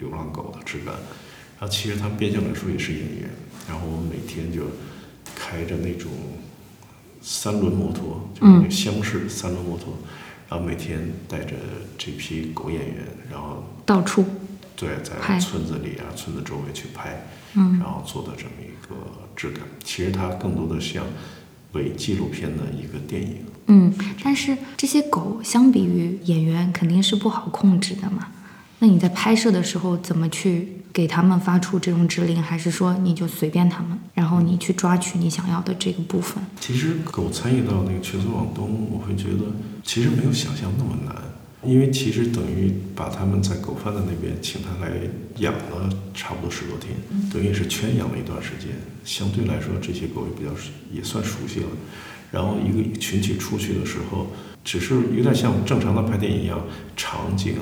[0.00, 0.92] 流浪狗的质感。
[1.60, 3.30] 然后其实他们变相来说也是演员。
[3.68, 4.62] 然后我们每天就
[5.36, 6.10] 开着那种
[7.22, 9.94] 三轮摩托，就是那厢式三轮摩托，
[10.48, 11.54] 然后每天带着
[11.96, 14.24] 这批狗演员，然后到处
[14.74, 17.22] 对，在村子里啊、村子周围去拍，
[17.54, 18.96] 然后做的这么一个。
[19.36, 21.04] 质感其实它更多的像
[21.72, 23.36] 伪纪录片的一个电影。
[23.66, 28.28] 嗯，但是这些狗相比于演员肯定是不好控制的嘛。
[28.78, 32.40] 那你在拍摄的时候怎么去给他们发出这种指令？
[32.40, 36.42] 还是说你就随便他们，然后你去抓取你想要的这个部分？
[36.60, 39.52] 其实狗参与到那个《全村往东》，我会觉得
[39.82, 41.14] 其实没有想象那么难。
[41.64, 44.92] 因为其实等于把他们在狗贩子那边请他来
[45.38, 46.94] 养了差不多十多天，
[47.32, 48.70] 等于是圈养了一段时间。
[49.04, 50.50] 相对来说，这些狗也比较
[50.92, 51.66] 也算熟悉了。
[52.30, 54.26] 然后一个群体出去的时候，
[54.62, 56.60] 只是有点像正常的拍电影一样，
[56.94, 57.54] 场景，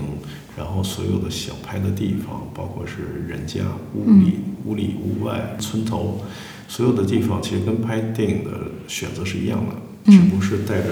[0.59, 3.61] 然后所有的想拍的地方，包括是人家、
[3.95, 6.21] 屋里、屋里、屋外、村头，
[6.67, 8.51] 所有的地方其实跟拍电影的
[8.89, 10.89] 选择是一样的，只不过是带着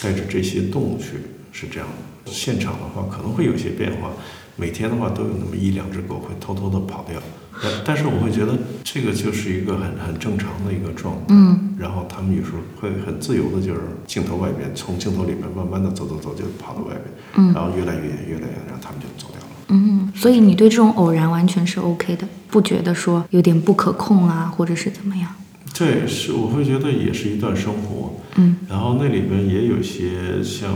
[0.00, 1.06] 带着这些动物去，
[1.52, 2.30] 是这样的。
[2.32, 4.10] 现场的话可能会有一些变化，
[4.56, 7.20] 每天的话都有那么一两只狗会偷偷的跑掉，
[7.62, 11.22] 但但是我会觉得这个就是一个很很正常的一个状态。
[11.30, 17.04] 嗯，然后他们有时候会很自由的，就是镜头外边，从镜头里面慢慢的走走走，就跑到外边，
[17.36, 19.46] 嗯，然后越来越远越来越远，然后他们就走掉了。
[19.68, 25.34] 嗯，所以你对这种偶然完全是 OK 的，不觉得说有点不可控啊，或者是怎么样？
[25.76, 28.14] 对，是我会觉得也是一段生活。
[28.36, 30.70] 嗯，然后那里边也有些像。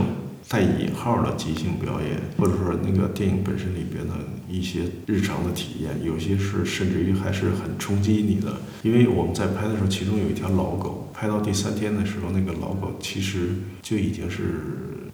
[0.47, 4.13] 带引号的即兴表演，或者说那个电影本身里边的
[4.47, 8.53] 一些日常的体验，有些是甚至于还是很冲击你的。
[8.83, 13.49] 因为我们在拍的时候，其中有一条老狗，拍到第三天的时候，那个老狗其实
[13.81, 14.61] 就已经是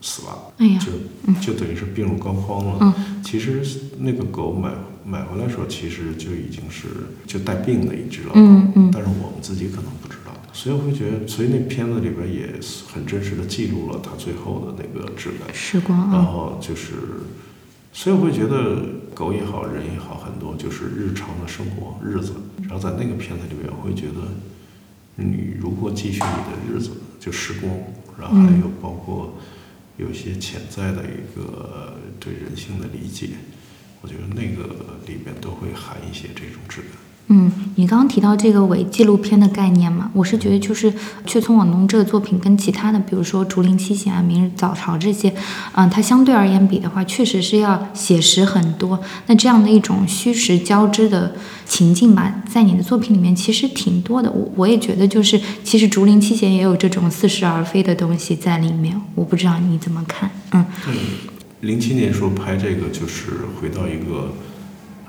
[0.02, 2.78] 死了，哎呀，就就等于是病入膏肓了。
[2.82, 3.64] 嗯，其实
[3.98, 4.70] 那个狗买
[5.06, 6.88] 买回来时候，其实就已经是
[7.26, 8.32] 就带病的一只了。
[8.36, 10.21] 嗯嗯，但是我们自己可能不知道。
[10.54, 12.60] 所以我会觉得，所以那片子里边也
[12.94, 16.12] 很真实的记录了他最后的那个质感时光。
[16.12, 16.94] 然后就是，
[17.94, 18.84] 所以我会觉得
[19.14, 22.34] 狗也好，人也好，很多就是日常的生活日子。
[22.64, 24.28] 然后在那个片子里边，我会觉得，
[25.16, 27.74] 你如果继续你的日子，就时光，
[28.20, 29.34] 然后还有包括
[29.98, 33.30] 有一些潜在的一个对人性的理解，
[34.02, 34.76] 我觉得那个
[35.08, 36.92] 里边都会含一些这种质感。
[37.34, 40.92] 嗯，你刚刚提到这个伪纪录片的概念嘛，我是觉得就是
[41.26, 45.34] 《却从往东》这个作品跟其他的，比如说《竹林七贤》啊、《明日早朝》这些，
[45.72, 49.00] 嗯，它相对而言比的话，确实是要写实很多。
[49.28, 51.34] 那这样的一种虚实交织的
[51.66, 54.30] 情境吧，在你的作品里面其实挺多的。
[54.30, 58.94] 我我也觉得，就是其实《竹林七贤》也有这种似是而非的东西在里面。
[59.16, 60.30] 我不知道你怎么看？
[60.52, 60.66] 嗯，
[61.62, 64.34] 零七年时候拍这个，就是回到一个。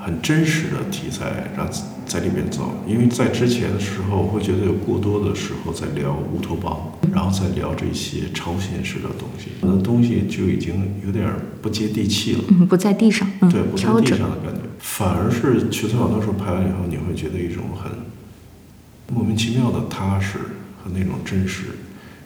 [0.04, 1.70] 很真实的题材，让
[2.04, 2.74] 在里面走。
[2.88, 12.40] 因为在之前的时候，我会觉得有过多的时候在聊乌托邦，然后再聊这些超现实的东西，那东西就已经有点不接地气了。
[12.48, 14.60] 嗯，不在地上，对，不在地上的感觉。
[14.80, 17.92] 反而是《去村往东》时候拍完以后，你会觉得一种很
[19.14, 20.38] 莫名其妙的踏实
[20.82, 21.66] 和那种真实。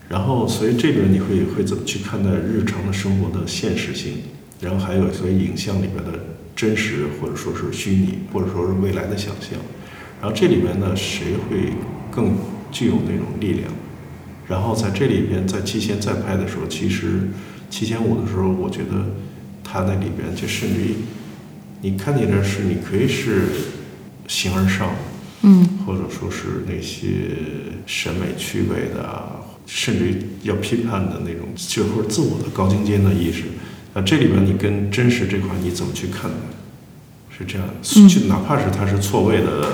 [0.08, 4.14] 然后，所以这边你会会怎么去看待日常的生活的现实性？
[4.62, 6.18] 然后还有所以影像里边的。
[6.56, 9.60] 真实或者说是虚拟，或者说是未来的想象，
[10.20, 11.74] 然后这里面呢，谁会
[12.10, 12.34] 更
[12.72, 13.70] 具有那种力量？
[14.48, 17.28] 然后在这里边，在七仙再拍的时候，其实
[17.68, 19.04] 七千五的时候，我觉得
[19.62, 20.94] 他那里边就甚至于，
[21.82, 23.42] 你看见的是你可以是
[24.26, 24.94] 形而上，
[25.42, 27.36] 嗯，或者说是那些
[27.84, 29.22] 审美趣味的，
[29.66, 33.42] 甚至于要批判的那种，就或者自我的高精尖的意识。
[33.96, 36.30] 那这里边你跟真实这块你怎么去看？
[37.36, 37.66] 是这样，
[38.08, 39.72] 就哪怕是它是错位的。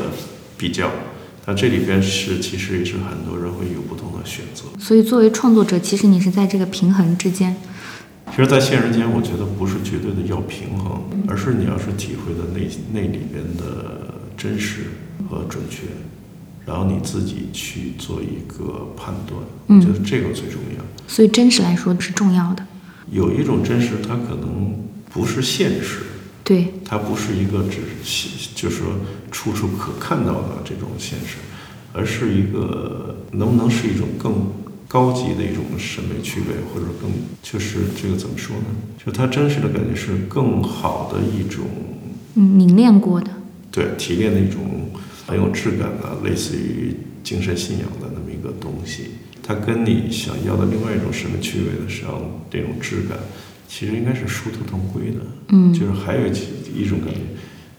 [0.63, 0.89] 比较。
[1.45, 4.63] 那这里边是其实也是很多人会有不同的选择。
[4.79, 7.57] 所以作为创作者，其实你是在这个平衡之间。
[8.31, 12.61] 其实，在现实间，我觉得不是绝对的要平衡，而是你要是体会的那
[12.93, 14.83] 那里边的真实
[15.29, 15.89] 和准确，
[16.65, 20.85] 然后你自己去做一个判断，我觉得这个最重要。
[21.09, 22.65] 所以，真实来说是重要的。
[23.13, 24.75] 有一种真实，它可能
[25.13, 26.01] 不是现实。
[26.43, 27.79] 对，它不是一个只
[28.57, 28.87] 就是说
[29.31, 31.37] 处处可看到的这种现实，
[31.93, 34.51] 而是一个能不能是一种更
[34.89, 37.11] 高级的一种审美趣味，或者更
[37.43, 38.65] 就是这个怎么说呢？
[39.05, 41.65] 就它真实的感觉是更好的一种，
[42.35, 43.31] 嗯，凝练过的，
[43.71, 44.91] 对，提炼的一种
[45.27, 49.13] 很有质感的，类似于精神信仰的那么一个东西。
[49.53, 52.15] 它跟你想要的另外一种审美趣味的实际上
[52.51, 53.19] 这种质感。
[53.69, 57.21] 其实应该是殊途同归的，嗯，就是还有一种感觉，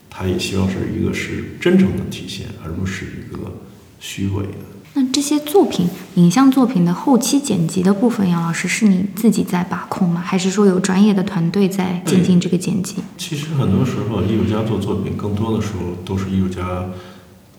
[0.09, 3.51] 他也希望是一个是真诚的体现，而不是一个
[3.99, 4.53] 虚伪的。
[4.95, 10.19] 那这些作品，影像作品的后期剪辑的部分，杨老师是你自己在把控吗？
[10.19, 12.95] 还是说有专业的团队在进行这个剪辑？
[13.15, 16.89] 其实很多时候，艺术家做作品，更多的时候都是艺术家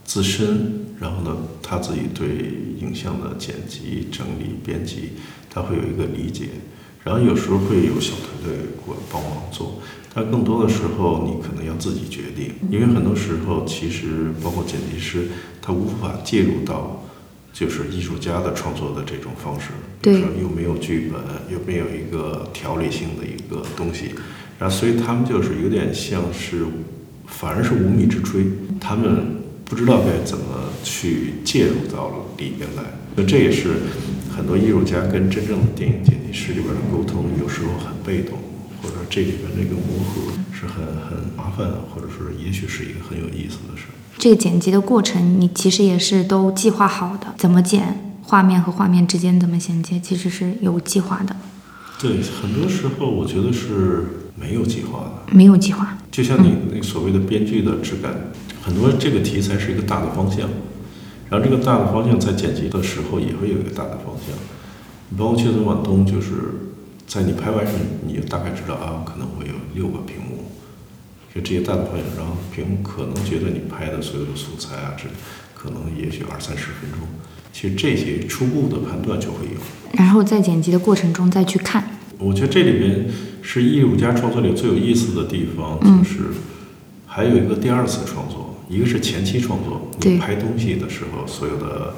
[0.05, 2.27] 自身，然后呢，他自己对
[2.81, 5.11] 影像的剪辑、整理、编辑，
[5.51, 6.47] 他会有一个理解。
[7.03, 9.83] 然后有时候会有小团队过帮忙做，
[10.15, 15.29] 但更多的时候你可能要自己决定，因为很多时候其实包括剪辑师
[15.61, 17.05] 他无法介入到
[17.53, 19.69] 就是艺术家的创作的这种方式，
[20.01, 21.21] 比如说又没有剧本，
[21.53, 24.15] 又没有一个条理性的一个东西，
[24.59, 26.65] 然后所以他们就是有点像是
[27.27, 28.47] 反而是无米之炊，
[28.81, 30.45] 他们不知道该怎么
[30.85, 32.85] 去介入到里面来，
[33.17, 33.81] 那这也是。
[34.37, 38.37] 很多艺术家跟真正的电影剪辑师里边的沟通，有时候很被动，
[38.83, 43.85] 或者这里边这个磨合是很很麻烦，或者是也许是一个很有意思的事。
[44.19, 51.37] 这个剪辑的过程，你其实也是都计划好的，怎么剪，画面和画面之间怎么衔接，其实是有计划的。
[52.01, 54.05] 对，很多时候我觉得是
[54.35, 55.97] 没有计划的，没有计划。
[56.11, 58.13] 就像你那所谓的编剧的质感，
[58.61, 60.51] 很多这个题材是一个大的方向。
[61.35, 64.37] 然后这个大的方向在剪辑的时候也会有一个大的方向，
[65.09, 66.31] 你包括《切斯往东》，就是
[67.09, 67.73] 在你拍完时，
[68.07, 70.45] 你就大概知道啊，可能会有六个屏幕，
[71.35, 72.07] 就这些大的方向。
[72.17, 75.09] 然后屏幕可能觉得你拍的所有的素材啊，这
[75.57, 77.01] 可能也许二三十分钟，
[77.53, 79.61] 其实这些初步的判断就会有。
[79.91, 81.99] 然后在剪辑的过程中再去看。
[82.21, 83.07] 我觉得这里边
[83.43, 86.21] 是艺术家创作里最有意思的地方，就是
[87.09, 88.54] 还有一个第二次创作。
[88.69, 91.95] 一个是前期创作，你拍东西的时候，所有的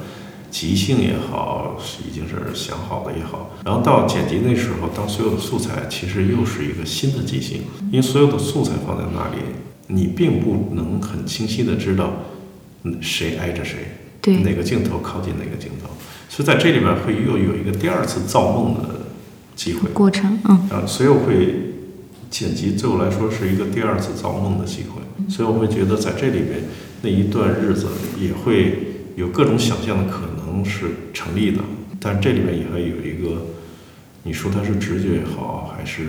[0.51, 7.61] 即兴也好，已经是想好的也好，然后到剪辑那时候，当所有的素材其实又是一个新的即兴，
[7.91, 9.41] 因为所有的素材放在那里，
[9.87, 12.11] 你并不能很清晰的知道，
[13.01, 13.77] 谁挨着谁，
[14.21, 15.89] 对，哪个镜头靠近哪个镜头，
[16.29, 18.89] 所以在这里边会又有一个第二次造梦的
[19.55, 19.89] 机会。
[19.91, 21.66] 过程，嗯，啊，所以我会
[22.29, 25.01] 剪辑对我来说是一个第二次造梦的机会。
[25.29, 26.63] 所以我会觉得在这里边
[27.01, 27.87] 那一段日子
[28.19, 28.79] 也会
[29.15, 31.59] 有各种想象的可能是成立的，
[31.99, 33.41] 但这里面也会有一个，
[34.23, 36.03] 你说它是直觉也好，还是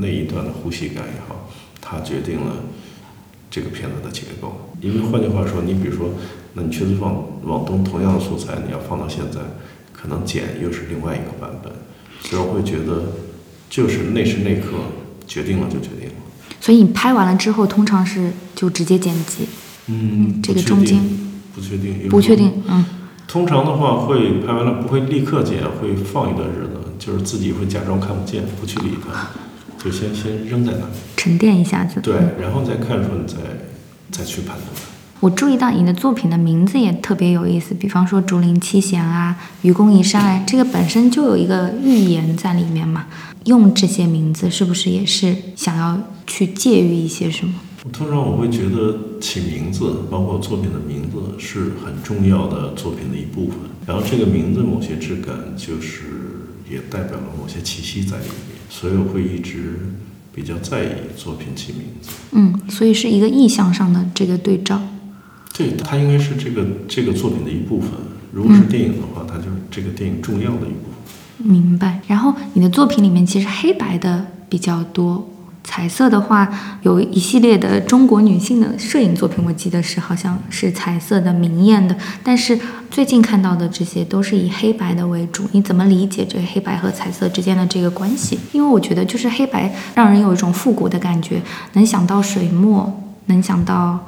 [0.00, 1.50] 那一段的呼吸感也好，
[1.80, 2.56] 它决定了
[3.50, 4.70] 这个片子的结构。
[4.80, 6.10] 因为换句话说，你比如说，
[6.54, 9.40] 那你确实放往东同样的素材，你要放到现在，
[9.92, 11.72] 可能剪又是另外一个版本。
[12.20, 13.02] 所以我会觉得，
[13.68, 14.76] 就是那时那刻
[15.36, 16.14] 决定了就决定了。
[16.62, 19.46] 所以你拍完了之后，通常是就直接剪辑。
[19.88, 20.98] 嗯，这个中间
[21.54, 22.82] 不确定，不确定，嗯。
[23.28, 29.28] 通常的话会拍完了不会立刻剪，会放一段日子，就是自己会假装看不见，不去理它，
[29.82, 32.00] 就先先扔在那，沉淀一下子。
[32.00, 33.36] 对，然后再看出来再
[34.10, 34.66] 再去判断。
[35.20, 43.06] 我注意到你的作品的名字也特别有意思，比方说《竹林七贤》啊，《愚公移山》啊，这个本身就有一个寓言在里面嘛。
[43.46, 47.54] 用这些名字是不是也是想要去介于一些什么？
[47.92, 53.58] 通常我会觉得起名字，包括作品的名字是很重要的作品的一部分。
[53.86, 56.02] 然后这个名字某些质感，就是
[56.68, 59.78] 也代表了某些气息在里面，所以我会一直
[60.34, 62.10] 比较在意作品起名字。
[62.32, 64.82] 嗯，所以是一个意象上的这个对照。
[65.56, 67.90] 对，它应该是这个这个作品的一部分。
[68.32, 70.95] 如果是电影的话，它就是这个电影重要的一部分。
[71.46, 72.00] 明白。
[72.06, 75.26] 然后你的作品里面其实黑白的比较多，
[75.64, 76.48] 彩色的话
[76.82, 81.96] 有一系列的中国女性的摄影作品，我记得是好像是彩色的明艳的。
[82.22, 82.58] 但是
[82.90, 85.44] 最近看到的这些都是以黑白的为主。
[85.52, 88.38] 你怎么理解这个黑白和彩色之间的这个关系？
[88.52, 91.40] 因为我觉得就是黑白让人有一种复古的感觉，
[91.72, 94.06] 能想到水墨，能想到。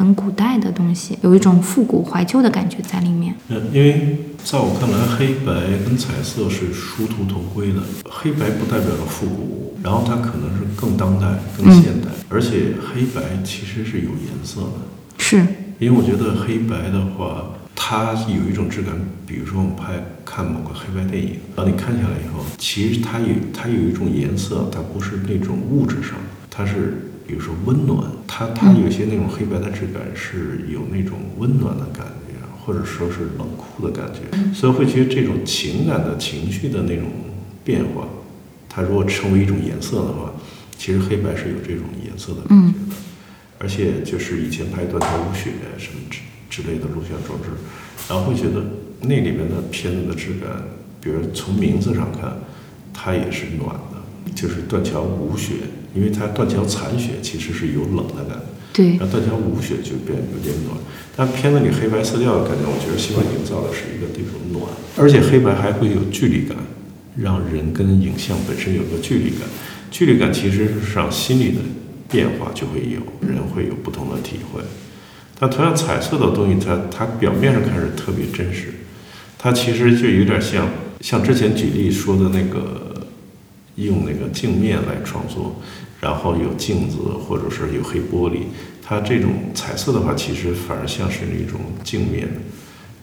[0.00, 3.34] 很古代的东西，有一种复古怀旧的感觉在里面。
[3.48, 5.52] 嗯，因为在我看来，黑白
[5.84, 7.82] 跟彩色是殊途同归的。
[8.08, 14.80] 黑白不代表了复古，然后它可能是更当代、更现代，而且黑白其实是有颜色的。
[15.18, 15.36] 是，
[15.78, 18.94] 因为我觉得黑白的话，它有一种质感，
[19.26, 26.16] 比如说我们拍看某个黑白电影，当你看下来以后，其实它有它有一种颜色，它不是那种物质上，
[26.48, 37.06] 它是比如说温暖，它它有些那种黑白的质感是有那种温暖的感觉，或者说是冷酷的感觉，所以会觉得这种情感的情绪的那种
[37.62, 38.08] 变化，
[38.68, 40.32] 它如果成为一种颜色的话，
[40.76, 42.96] 其实黑白是有这种颜色的感觉的。
[43.60, 45.50] 而且就是以前拍《断桥无雪》
[45.80, 46.18] 什么之
[46.50, 47.50] 之类的录像装置，
[48.08, 48.60] 然后会觉得
[49.02, 50.50] 那里面的片子的质感，
[51.00, 52.36] 比如从名字上看，
[52.92, 55.54] 它也是暖的，就是断桥无雪，
[55.94, 60.76] 因为它断桥残雪其实是有冷的感觉，对，然后断桥无雪就变有点暖。
[61.16, 64.64] 但片子里黑白色调的感觉，我觉得希望营造的是一个这种暖，
[64.96, 66.56] 而且黑白还会有距离感，
[67.16, 69.40] 让人跟影像本身有个距离感，
[69.90, 71.58] 距离感其实是让心理的。
[72.10, 74.60] 变化就会有人会有不同的体会，
[75.38, 78.74] 但同样彩色的东西，它它表面上看是特别真实，
[79.38, 80.68] 它其实就有点像
[81.00, 82.89] 像之前举例说的那个
[83.84, 85.56] 用那个镜面来创作，
[86.00, 88.42] 然后有镜子或者是有黑玻璃，
[88.82, 92.28] 它这种彩色的话，其实反而像是那种镜面，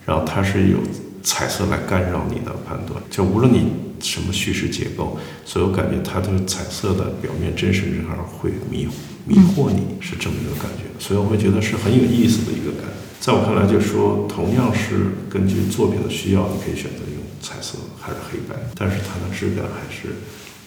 [0.05, 0.77] 然后它是有
[1.21, 3.87] 彩色来干扰你的判断，就无论你。
[3.99, 5.17] 什么叙事结构？
[5.43, 8.87] 所以我感觉它这个彩色的表面真实之后会迷
[9.25, 10.85] 迷惑你，是这么一个感觉。
[10.99, 12.85] 所以我会觉得是很有意思的一个感。
[13.19, 20.13] 在我看来，就是说，同样是根据作品的需要，你可以选择用彩色还是黑白，但是它的质感还是。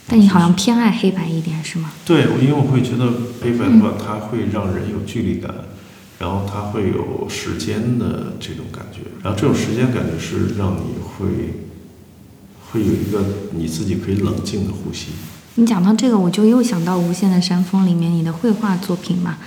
[0.07, 1.91] 但你好像偏爱黑白一点，是吗？
[2.05, 5.55] 对，因为我会觉得黑白的话，它会让人有距离感，
[6.19, 11.55] 然后它会有时间的这种感觉，然后这种时间感觉是让你会。
[12.73, 13.21] 会有一个
[13.51, 15.09] 你自己可以冷静的呼吸。
[15.57, 19.39] 你讲到这个，我就又想到《无限的山峰》里面你的绘画作品嘛。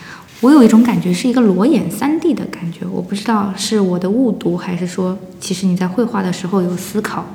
[0.42, 2.86] 我有一种感觉，是一个裸眼三 D 的感觉。
[2.86, 7.26] 我不知道是我的误读，还是说其实你在绘画的时候有思考。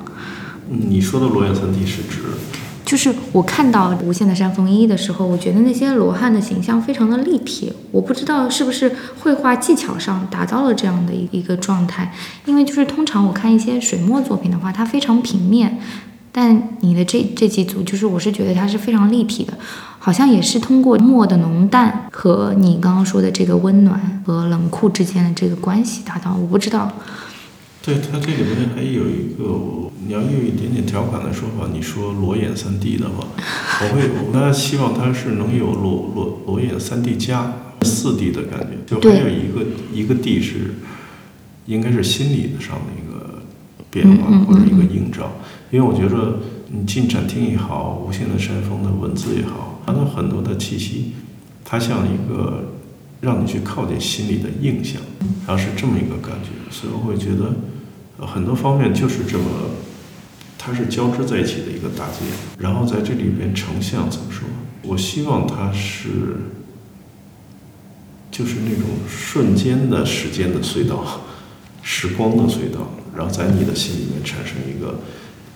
[0.67, 2.19] 你说的裸眼三 D 是指？
[2.89, 7.71] 就是我看到《无限的山峰一》的时候，我觉得那些罗汉的形象非常的立体。
[7.91, 12.11] 我不知道是不是绘画技巧上达到了这样的一个状态，
[12.45, 15.79] 因为就是通常我看一些水墨作品的话，它非常平面，
[16.31, 19.53] 但你的这这几组，就是我是觉得它是非常立体的，
[19.99, 26.35] 好像也是通过墨的浓淡和你刚刚说的这个温暖和冷酷之间的这个关系达到。
[26.35, 26.91] 我不知道。
[27.81, 33.25] 对它这里面还有一个，你要用一点点调侃的说法，你说裸眼三 D 的话，
[33.81, 37.53] 我会，我当然希望它是能有裸裸裸眼三 D 加
[37.83, 40.75] 四 D 的感觉，就还有一个一个 D 是，
[41.65, 43.41] 应该是心理上的一个
[43.89, 45.31] 变化或者一个映照，
[45.71, 51.13] 因为我觉得你进展厅也好，无限的山峰的文字也好，它的很多的气息，
[51.63, 52.65] 它像一个。
[53.21, 55.01] 让你去靠近心里的印象，
[55.45, 59.43] 然后是这么一个感觉，所以我会觉得，很多方面就是这么，
[60.57, 62.19] 它是交织在一起的一个大界。
[62.57, 64.47] 然后在这里边成像怎么说？
[64.83, 66.07] 我希望它是，
[68.31, 71.21] 就是那种瞬间的时间的隧道，
[71.83, 74.99] 时光的隧道，然后在你的心里面产生一个，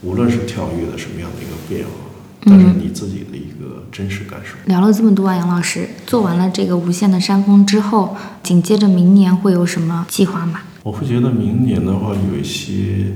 [0.01, 2.02] 无论是跳跃的什么样的一个变化。
[2.45, 4.55] 但是你自己的一个真实感受。
[4.65, 10.61] 聊了这么多啊，杨老师，做完了这个无限的山峰之后，紧接着明年会有什么计划吗？
[10.83, 13.13] 我会觉得明年的话，有一些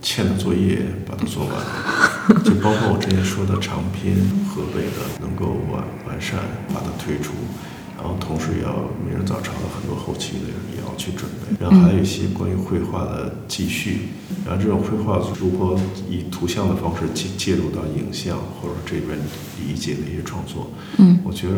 [0.00, 0.78] 欠的作业
[1.08, 4.14] 把它做完，就包括我之前说的长篇
[4.48, 6.38] 河北的，能够完完善，
[6.72, 7.32] 把它推出。
[8.04, 14.00] 然后同时也要明日早朝的很多后期的也要去准备，然后还有一些关于绘画的继续，
[14.44, 19.18] 然后这种绘画如何以图像的方式介介入到影像或者这边
[19.66, 21.54] 理解的一些创作，嗯，我觉得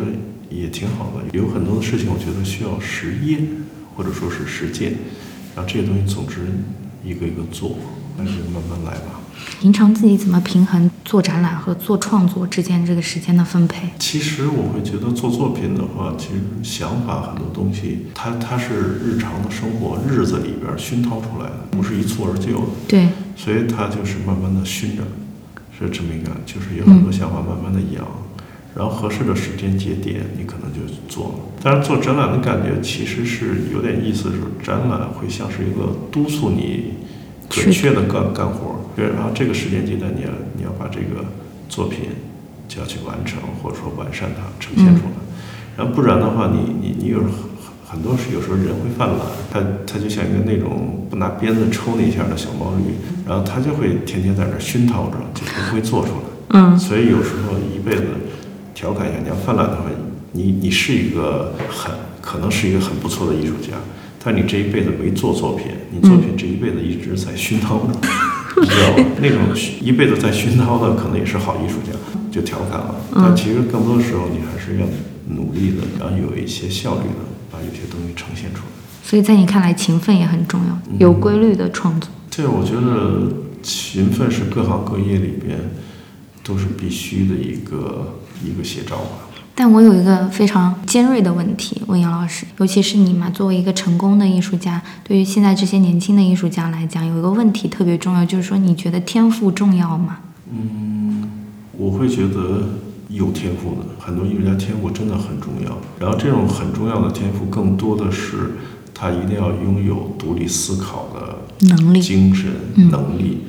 [0.49, 1.36] 也挺好的。
[1.36, 3.44] 有很多的事情我觉得需要实验
[3.97, 4.92] 或者说是实践，
[5.57, 6.47] 然后这些东西总之
[7.05, 7.76] 一个一个做，
[8.16, 9.20] 那就慢慢来吧。
[9.60, 13.88] 平常自己怎么平衡做展览和做创作之间这个时间的分配？
[13.98, 22.66] 其实我会觉得做作品的话，其实想法很多东西，它它是日常的生活日子里边熏陶出来的，不是一蹴而就的。
[22.88, 25.02] 对，所以它就是慢慢的熏着，
[25.78, 28.04] 是这么一个，就是有很多想法慢慢的养，
[28.74, 31.34] 然后合适的时间节点你可能就做了。
[31.62, 36.94] 但是做展览的感觉其实是有点意思，是展览会像是一个督促你
[37.49, 38.76] 准确的干干活。
[38.94, 41.24] 对，然后这个时间阶段，你要你要把这个
[41.68, 42.09] 作品
[42.66, 45.12] 就要去完成，或者说完善它，呈现出来。
[45.76, 47.30] 然后不然的话，你你你有很
[47.88, 49.18] 很多是有时候人会犯懒，
[49.53, 52.94] 他他就像一个那种不拿鞭子抽你一下的小毛驴，
[53.26, 56.20] 然后他就会天天在那熏陶着，就不会做出来。
[56.49, 58.05] 嗯所以有时候一辈子
[58.74, 59.82] 调侃一下，你要犯懒的话，
[60.32, 63.76] 你你是一个很可能是一个很不错的艺术家，
[64.27, 67.93] 但你这一辈子没做作品，你作品这一辈子一直在熏陶着，
[68.61, 69.05] 你知道吧？
[69.22, 69.39] 那种
[69.81, 71.97] 一辈子在熏陶的，可能也是好艺术家，
[72.29, 72.97] 就调侃了。
[73.14, 74.87] 但其实更多时候，你还是要
[75.29, 77.22] 努力的，然后有一些效率的，
[77.53, 78.66] 把有些东西呈现出来。
[79.05, 82.11] 所以在你看来，勤奋也很重要，有规律的创作。
[82.37, 85.57] 对，我觉得勤奋是各行各业里边
[86.43, 89.26] 都是必须的一个一个写照吧。
[89.59, 100.18] 但我有一个非常尖锐的问题问杨老师，尤其是你嘛，作为一个成功的艺术家，对于现在这些年轻的艺术家来讲，有一个问题特别重要，就是说，你觉得天赋重要吗？
[100.52, 101.24] 嗯
[101.78, 102.68] 我会觉得
[103.09, 108.57] 有天赋的很多艺术家天赋真的很重要，然后这种很重要的天赋更多的是
[108.92, 113.40] 他一定要拥有独立思考的能力精神嗯能力。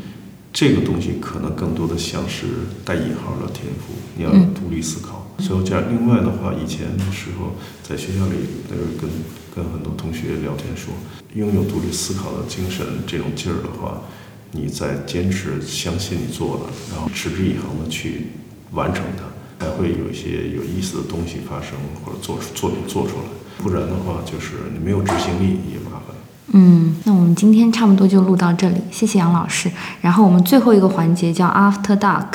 [0.60, 2.48] 这个东西可能更多的像是
[2.84, 5.24] 带引号的天赋，你要有嗯独立思考。
[5.38, 7.54] 所以这样，另外的话，以前的时候
[7.84, 8.34] 在学校里，
[8.68, 9.08] 那个跟
[9.54, 10.92] 跟很多同学聊天说，
[11.36, 14.02] 拥有独立思考的精神这种劲儿的话，
[14.50, 18.26] 你在坚持相信你做的，然后持之以恒的去
[18.72, 23.26] 完成它，才会有一些有意思的东西发生，或者做出作品做出来。
[23.62, 26.17] 不然的话，就是你没有执行力也麻烦。
[26.54, 29.70] 嗯，那我们今天差不多就录到这里，谢谢杨老师。
[30.02, 32.26] 然后我们最后一个环节叫 After Dark。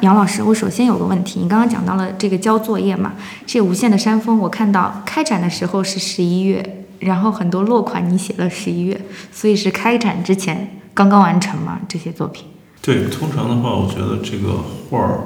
[0.00, 3.14] 杨老师，我首先有个问题，你刚刚讲到了这个交作业嘛，
[3.44, 9.00] 这无限的山峰，我看到开展的时候是十一月，然后很多落款你写了十一月，
[9.32, 12.44] 所以是开展之前刚刚完成嘛这些作品。
[12.80, 15.18] 对，通常的话，我觉得这个画儿，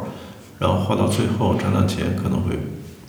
[0.59, 2.59] 然后画到最后展览前可能会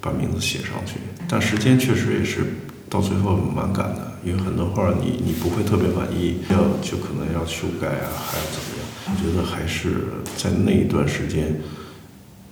[0.01, 0.95] 把名字写上去，
[1.29, 2.57] 但时间确实也是
[2.93, 8.85] 到最后蛮赶的，因为很多画儿你你不会特别满意，要就可能要修改啊，还要怎么样？
[9.07, 11.59] 我觉得还是在那一段时间，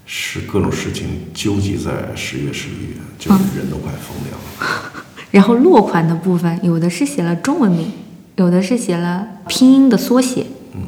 [0.07, 4.35] 是各种事情纠集在十月、十一月，就是人都快疯掉
[4.65, 5.05] 了。
[5.29, 7.91] 然后落款的部分，有的是写了中文名，
[8.37, 10.81] 有的是写了拼音的缩写，嗯，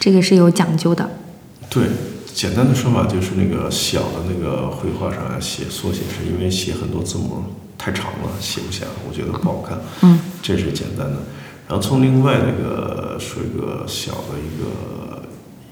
[0.00, 1.10] 这个是有讲究的。
[1.68, 1.88] 对，
[2.32, 7.44] 简单的说法就是那个小的那个绘画上要写缩写，是因为写很多字母
[7.78, 9.78] 太长了，写不下，我觉得不好看。
[10.02, 11.16] 嗯，这是简单的。
[11.68, 15.22] 然后从另外那个说一个小的一个，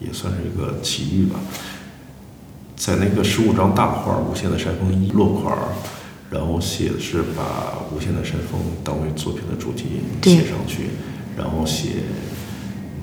[0.01, 1.41] 也算是一个奇遇吧，
[2.77, 5.69] 在那个十五张大画《无限的山峰一》落款儿，
[6.31, 9.87] 然后写的是把无限的山峰当为作品的主题
[10.23, 10.91] 写上去，
[11.37, 12.03] 然后写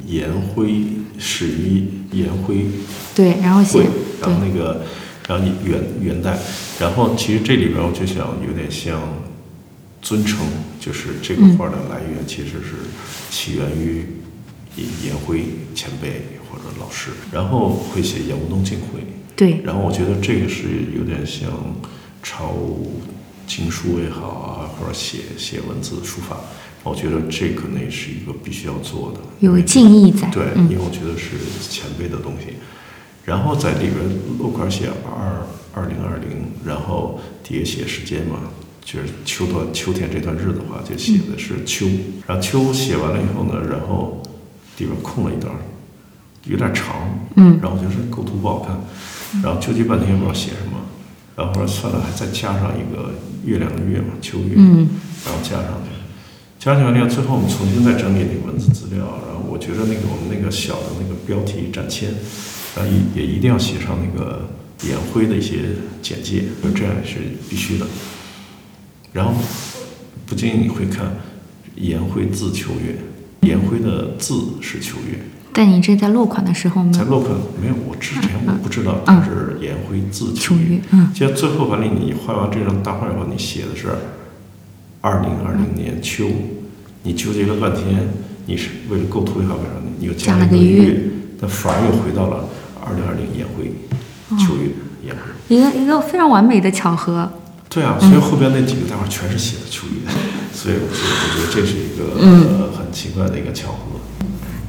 [0.05, 0.83] 颜辉
[1.17, 2.67] 始于颜辉
[3.15, 3.89] 对，然后写，对。
[4.21, 4.81] 然后那个，
[5.27, 6.37] 然后你元元代，
[6.79, 9.01] 然后其实这里边我就想有点像
[10.01, 10.45] 尊称，
[10.79, 12.75] 就是这个画的来源其实是
[13.29, 14.05] 起源于
[15.01, 18.99] 颜辉前辈或者老师，然后会写颜无东晋辉，
[19.35, 20.63] 对然后我觉得这个是
[20.97, 21.49] 有点像
[22.21, 22.53] 抄
[23.47, 26.37] 经书也好啊，或者写写文字书法，
[26.83, 30.29] 我觉得这可能也是一个必须要做的，有敬意在。
[30.31, 31.37] 对，嗯因为我觉得是
[31.69, 32.55] 前辈的东西。
[33.25, 33.97] 然后在里边
[34.37, 38.39] 落款写二二零二零，然后底下写时间嘛，
[38.83, 41.87] 就是秋段秋天这段日子的话，就写的是秋。
[42.27, 44.21] 然后秋写完了以后呢，然后
[44.77, 45.53] 里边空了一段，
[46.45, 47.57] 有点长，嗯。
[47.61, 48.77] 然后我觉得构图不好看，
[49.41, 50.77] 然后纠结半天也不知道写什么，
[51.35, 53.11] 然后后来算了，还再加上一个
[53.45, 54.89] 月亮的月嘛，秋月，嗯。
[55.25, 55.89] 然后加上去，
[56.59, 62.13] 加上去了，最后我们重新再整理那个文字资料，然后我觉得那个我们那个小的那个标题展签，
[62.75, 64.47] 然后也也一定要写上那个
[64.87, 65.57] 颜辉的一些
[66.01, 67.19] 简介，就这样是
[67.49, 67.85] 必须的。
[69.11, 69.33] 然后
[70.25, 71.15] 不经意你会看
[71.75, 72.97] 颜辉字秋月，
[73.41, 75.19] 颜辉的字是秋月，
[75.53, 80.75] 但你这在落款的时候没有在落款没有，我之前我不知道嗯它是颜辉字秋月。
[80.75, 81.13] 月，，嗯。
[81.13, 83.89] 就最后完了，你画完这张大画以后，你写的是
[85.01, 86.27] 二零二零年秋，
[87.03, 88.07] 你纠结了半天，
[88.47, 89.83] 你是为了构图也好，为啥呢？
[89.99, 90.99] 你又加了一个月，
[91.39, 92.49] 但反而又回到了
[92.85, 93.71] 二零二零年会，
[94.37, 94.69] 秋月
[95.03, 95.21] 颜辉。
[95.55, 97.31] 一个一个非常完美的巧合。
[97.69, 100.11] 对啊，所以后边那几个大伙全是写的秋月，
[100.53, 103.77] 所以我觉得我觉得这是一个、嗯呃很奇怪的一个巧合。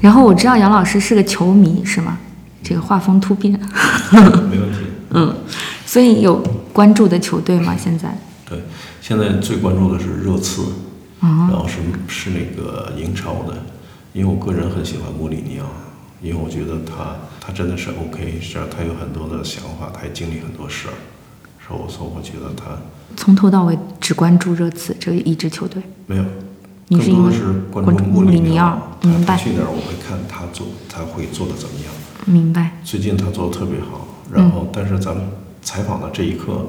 [0.01, 2.17] 然后我知道杨老师是个球迷，是吗？
[2.63, 3.53] 这个画风突变，
[4.51, 4.79] 没问题。
[5.11, 5.35] 嗯，
[5.85, 6.43] 所以有
[6.73, 7.77] 关注的球队吗？
[7.77, 8.17] 现在？
[8.49, 8.59] 对，
[9.03, 10.63] 现在最关注的是热刺，
[11.21, 11.75] 哦然后是
[12.09, 13.55] 是那个英超的，
[14.15, 15.67] 因为我个人很喜欢穆里尼奥，
[16.23, 20.95] 因为我觉得他他真的是 OK，是啊，他有很多的想法，他也经历很多事儿，
[21.67, 22.79] 所以我说我觉得他
[23.17, 25.83] 从头到尾只关注热刺这一支球队？
[26.07, 26.25] 没有，
[26.89, 31.93] 你是因为是关注穆里尼奥，明白他去哪儿我会看他做，他会做的怎么样。
[32.25, 32.71] 明白。
[32.83, 35.23] 最近他做的特别好，然后但是咱们
[35.63, 36.67] 采访的这一刻，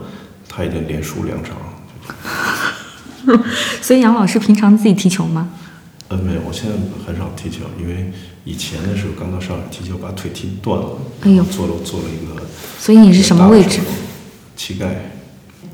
[0.49, 1.55] 他已经连输两场。
[3.82, 5.49] 所以杨老师平常自己踢球吗？
[6.09, 6.76] 呃，没有，我现在
[7.07, 8.11] 很少踢球，因为
[8.46, 12.41] 以前的时候刚到上海踢球，把腿踢断了，哎呦做了做了一个。
[12.80, 13.82] 所以你是什么位置？
[14.56, 15.12] 膝盖。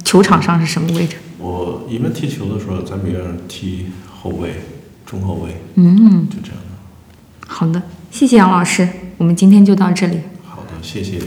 [0.04, 1.18] 球场上是什么位置？
[1.38, 4.62] 我一般踢球的时候，在边上踢后卫、
[5.06, 7.48] 中后卫，嗯，就这样的。
[7.48, 10.20] 好的，谢谢杨老师，我们今天就到这里。
[10.44, 11.20] 好的，谢谢。